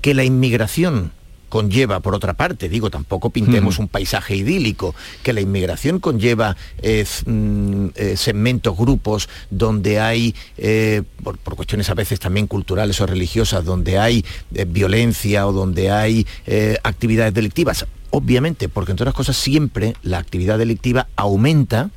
[0.00, 1.12] Que la inmigración
[1.48, 7.04] conlleva, por otra parte, digo, tampoco pintemos un paisaje idílico, que la inmigración conlleva eh,
[7.24, 13.64] mm, eh, segmentos, grupos donde hay, eh, por, cuestiones a veces también culturales o religiosas,
[13.64, 14.24] donde hay
[14.68, 16.26] violencia o donde hay
[16.82, 17.86] actividades delictivas.
[18.10, 21.90] Obviamente, porque entre otras cosas siempre la actividad delictiva aumenta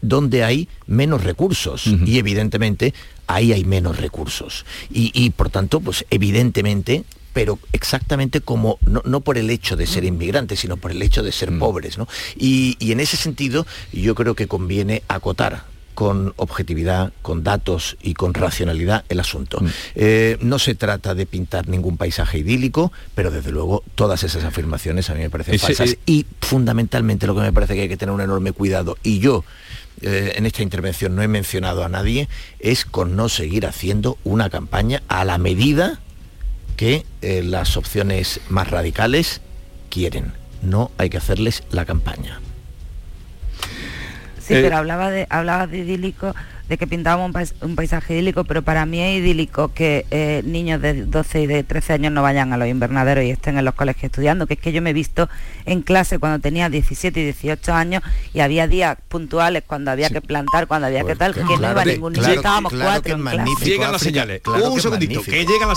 [0.00, 1.86] donde hay menos recursos.
[2.06, 2.94] Y evidentemente
[3.26, 4.64] ahí hay menos recursos.
[4.92, 7.04] Y, y, por tanto pues evidentemente
[7.38, 11.30] pero exactamente como, no, por el hecho de ser inmigrantes, sino por el hecho de
[11.30, 11.60] ser mm.
[11.60, 11.96] pobres.
[12.36, 15.62] Y, en ese sentido yo creo que conviene acotar
[15.94, 19.60] con objetividad, con datos y con racionalidad el asunto.
[19.60, 19.66] Mm.
[19.94, 25.08] Eh, no se trata de pintar ningún paisaje idílico, pero desde luego todas esas afirmaciones
[25.08, 25.90] a mí me parecen falsas.
[25.90, 29.20] Eh, y fundamentalmente lo que me parece que hay que tener un enorme cuidado, y
[29.20, 29.44] yo
[30.00, 32.28] eh, en esta intervención no he mencionado a nadie,
[32.58, 36.00] es con no seguir haciendo una campaña a la medida
[36.78, 39.40] que eh, las opciones más radicales
[39.90, 40.32] quieren.
[40.62, 42.40] No hay que hacerles la campaña.
[44.38, 46.34] Sí, pero hablaba de, hablaba de idílico
[46.68, 51.06] de que pintábamos un, paisaje idílico, pero para mí es idílico que eh, niños de
[51.06, 54.04] 12 y de 13 años no vayan a los invernaderos y estén en los colegios
[54.04, 55.30] estudiando, que es que yo me he visto
[55.64, 58.02] en clase cuando tenía 17 y 18 años
[58.34, 61.70] y había días puntuales cuando había que plantar, cuando había que pues tal, que, no
[61.70, 63.64] iba ningún niño, estábamos cuatro en clase.
[63.64, 64.42] Llegan las señales.
[64.44, 65.76] un segundito, que llegan las